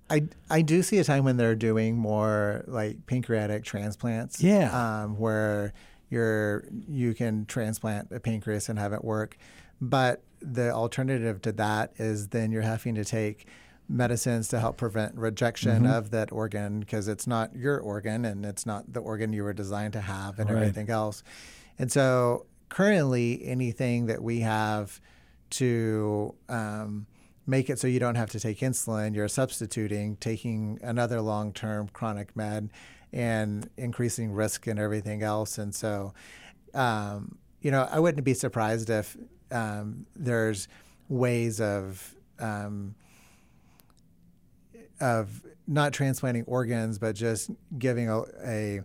I, 0.10 0.24
I 0.50 0.62
do 0.62 0.82
see 0.82 0.98
a 0.98 1.04
time 1.04 1.24
when 1.24 1.38
they're 1.38 1.56
doing 1.56 1.95
more 1.95 2.63
like 2.67 3.06
pancreatic 3.06 3.63
transplants. 3.63 4.41
Yeah. 4.41 5.04
Um, 5.04 5.17
where 5.17 5.74
you're 6.10 6.65
you 6.88 7.13
can 7.13 7.45
transplant 7.45 8.12
a 8.12 8.19
pancreas 8.19 8.69
and 8.69 8.80
have 8.80 8.93
it 8.93 9.04
work, 9.04 9.38
but 9.80 10.24
the 10.41 10.72
alternative 10.72 11.41
to 11.43 11.52
that 11.54 11.93
is 11.98 12.30
then 12.30 12.52
you're 12.52 12.63
having 12.63 12.95
to 12.95 13.06
take 13.06 13.45
medicines 13.88 14.48
to 14.48 14.60
help 14.60 14.78
prevent 14.78 15.15
rejection 15.15 15.84
mm-hmm. 15.84 15.93
of 15.93 16.12
that 16.12 16.32
organ 16.32 16.80
because 16.80 17.08
it's 17.08 17.28
not 17.28 17.56
your 17.56 17.80
organ 17.80 18.24
and 18.24 18.45
it's 18.45 18.65
not 18.65 18.91
the 18.93 19.00
organ 19.00 19.34
you 19.34 19.43
were 19.43 19.54
designed 19.54 19.93
to 19.93 20.02
have 20.02 20.39
and 20.39 20.50
right. 20.50 20.60
everything 20.60 20.89
else. 20.89 21.24
And 21.78 21.91
so 21.91 22.45
currently, 22.69 23.41
anything 23.45 24.05
that 24.05 24.21
we 24.21 24.39
have 24.41 25.01
to 25.51 26.36
um, 26.47 27.08
make 27.45 27.69
it 27.69 27.79
so 27.79 27.88
you 27.88 27.99
don't 27.99 28.15
have 28.15 28.29
to 28.32 28.39
take 28.39 28.60
insulin, 28.60 29.15
you're 29.15 29.27
substituting 29.27 30.15
taking 30.17 30.79
another 30.82 31.21
long 31.21 31.51
term 31.51 31.89
chronic 31.89 32.36
med 32.36 32.69
and 33.12 33.69
increasing 33.77 34.32
risk 34.32 34.67
and 34.67 34.79
everything 34.79 35.23
else. 35.23 35.58
And 35.58 35.73
so, 35.73 36.13
um, 36.73 37.38
you 37.62 37.71
know, 37.71 37.88
I 37.91 37.99
wouldn't 37.99 38.23
be 38.23 38.36
surprised 38.36 38.89
if 38.89 39.17
um, 39.51 40.05
there's 40.15 40.67
ways 41.08 41.60
of 41.60 42.15
um, 42.38 42.95
of 45.01 45.43
not 45.67 45.93
transplanting 45.93 46.43
organs, 46.45 46.99
but 46.99 47.15
just 47.15 47.49
giving 47.77 48.10
a, 48.10 48.23
a 48.45 48.82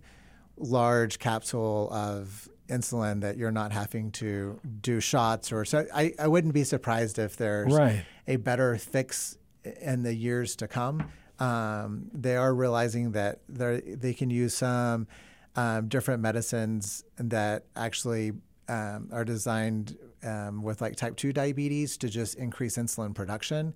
large 0.56 1.18
capsule 1.18 1.90
of 1.92 2.48
insulin 2.68 3.20
that 3.20 3.36
you're 3.36 3.52
not 3.52 3.72
having 3.72 4.10
to 4.10 4.58
do 4.80 4.98
shots 4.98 5.52
or 5.52 5.64
so 5.64 5.86
I, 5.94 6.14
I 6.18 6.28
wouldn't 6.28 6.54
be 6.54 6.64
surprised 6.64 7.18
if 7.18 7.36
there's 7.36 7.72
right. 7.72 8.04
a 8.26 8.36
better 8.36 8.78
fix 8.78 9.36
in 9.80 10.02
the 10.02 10.14
years 10.14 10.56
to 10.56 10.68
come, 10.68 11.10
um, 11.38 12.10
they 12.12 12.36
are 12.36 12.54
realizing 12.54 13.12
that 13.12 13.40
they 13.48 14.14
can 14.14 14.30
use 14.30 14.54
some 14.54 15.06
um, 15.56 15.88
different 15.88 16.22
medicines 16.22 17.04
that 17.16 17.64
actually 17.76 18.32
um, 18.68 19.08
are 19.12 19.24
designed 19.24 19.96
um, 20.22 20.62
with 20.62 20.80
like 20.80 20.96
type 20.96 21.16
2 21.16 21.32
diabetes 21.32 21.96
to 21.98 22.08
just 22.08 22.36
increase 22.36 22.76
insulin 22.76 23.14
production 23.14 23.74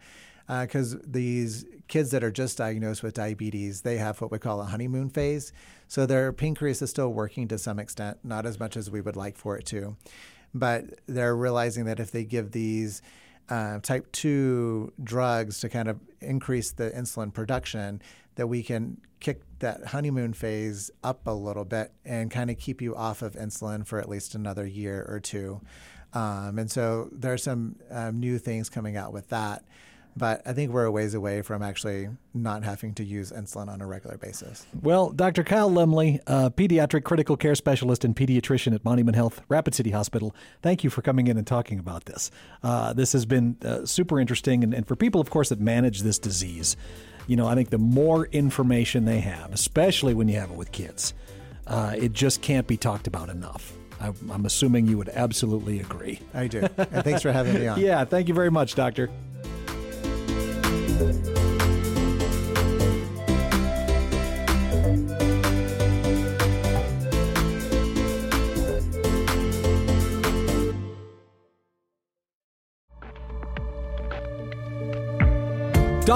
because 0.49 0.95
uh, 0.95 0.99
these 1.07 1.65
kids 1.89 2.11
that 2.11 2.25
are 2.25 2.31
just 2.31 2.59
diagnosed 2.59 3.03
with 3.03 3.15
diabetes 3.15 3.83
they 3.83 3.97
have 3.97 4.21
what 4.21 4.31
we 4.31 4.39
call 4.39 4.61
a 4.61 4.65
honeymoon 4.65 5.09
phase 5.09 5.53
so 5.87 6.07
their 6.07 6.33
pancreas 6.33 6.83
is 6.83 6.91
still 6.91 7.13
working 7.13 7.49
to 7.49 7.59
some 7.59 7.79
extent 7.79 8.19
not 8.25 8.47
as 8.47 8.59
much 8.59 8.77
as 8.77 8.91
we 8.91 9.01
would 9.01 9.17
like 9.17 9.37
for 9.37 9.57
it 9.57 9.65
to 9.65 9.97
but 10.55 10.85
they're 11.07 11.37
realizing 11.37 11.85
that 11.85 12.01
if 12.01 12.11
they 12.11 12.25
give 12.25 12.53
these 12.53 13.03
uh, 13.49 13.79
type 13.81 14.11
2 14.13 14.93
drugs 15.03 15.61
to 15.61 15.69
kind 15.69 15.89
of 15.89 15.99
increase 16.21 16.73
the 16.73 16.91
insulin 16.91 17.33
production 17.33 18.03
that 18.35 18.47
we 18.47 18.63
can 18.63 18.99
kick 19.21 19.43
that 19.59 19.87
honeymoon 19.87 20.33
phase 20.33 20.91
up 21.03 21.27
a 21.27 21.33
little 21.33 21.65
bit 21.65 21.93
and 22.05 22.31
kind 22.31 22.51
of 22.51 22.59
keep 22.59 22.81
you 22.81 22.95
off 22.95 23.23
of 23.23 23.35
insulin 23.35 23.87
for 23.87 23.99
at 23.99 24.09
least 24.09 24.35
another 24.35 24.67
year 24.67 25.05
or 25.09 25.19
two. 25.19 25.61
Um, 26.15 26.59
and 26.59 26.71
so 26.71 27.09
there 27.13 27.33
are 27.33 27.39
some 27.39 27.77
um, 27.91 28.21
new 28.21 28.39
things 28.39 28.71
coming 28.71 28.97
out 28.97 29.13
with 29.13 29.29
that. 29.31 29.65
But 30.19 30.43
I 30.45 30.53
think 30.53 30.73
we're 30.73 30.85
a 30.85 30.91
ways 30.91 31.15
away 31.15 31.43
from 31.43 31.63
actually 31.63 32.09
not 32.35 32.65
having 32.65 32.93
to 32.95 33.05
use 33.05 33.31
insulin 33.31 33.69
on 33.69 33.81
a 33.81 33.87
regular 33.87 34.19
basis. 34.19 34.67
Well, 34.83 35.11
Dr. 35.11 35.45
Kyle 35.45 35.71
Lemley, 35.71 36.23
pediatric 36.25 37.05
critical 37.05 37.37
care 37.37 37.55
specialist 37.55 38.05
and 38.05 38.15
pediatrician 38.17 38.75
at 38.75 38.85
Monument 38.85 39.15
Health, 39.15 39.41
Rapid 39.49 39.75
City 39.75 39.91
Hospital, 39.91 40.35
thank 40.61 40.83
you 40.83 40.91
for 40.91 41.03
coming 41.03 41.29
in 41.29 41.37
and 41.37 41.47
talking 41.47 41.79
about 41.79 42.07
this. 42.07 42.31
Uh, 42.63 42.93
this 42.93 43.13
has 43.13 43.27
been 43.27 43.57
uh, 43.65 43.87
super 43.87 44.19
interesting. 44.19 44.65
And, 44.65 44.75
and 44.75 44.87
for 44.87 44.97
people, 44.97 45.21
of 45.21 45.31
course, 45.31 45.51
that 45.51 45.61
manage 45.61 46.03
this 46.03 46.19
disease, 46.19 46.77
you 47.29 47.37
know, 47.37 47.47
I 47.47 47.55
think 47.55 47.71
the 47.71 47.79
more 47.79 48.27
information 48.27 49.05
they 49.05 49.21
have, 49.21 49.53
especially 49.53 50.15
when 50.15 50.29
you 50.29 50.39
have 50.39 50.51
it 50.51 50.57
with 50.57 50.73
kids, 50.73 51.15
uh, 51.67 51.95
it 51.97 52.13
just 52.13 52.43
can't 52.43 52.67
be 52.67 52.77
talked 52.77 53.07
about 53.07 53.29
enough. 53.29 53.73
I, 54.01 54.13
I'm 54.31 54.47
assuming 54.47 54.87
you 54.87 54.97
would 54.99 55.09
absolutely 55.11 55.81
agree. 55.81 56.21
I 56.33 56.47
do. 56.47 56.61
And 56.77 57.05
thanks 57.05 57.23
for 57.23 57.33
having 57.33 57.55
me 57.55 57.67
on. 57.69 57.81
yeah, 57.81 58.05
thank 58.05 58.29
you 58.29 58.35
very 58.35 58.51
much, 58.51 58.75
Doctor. 58.75 59.11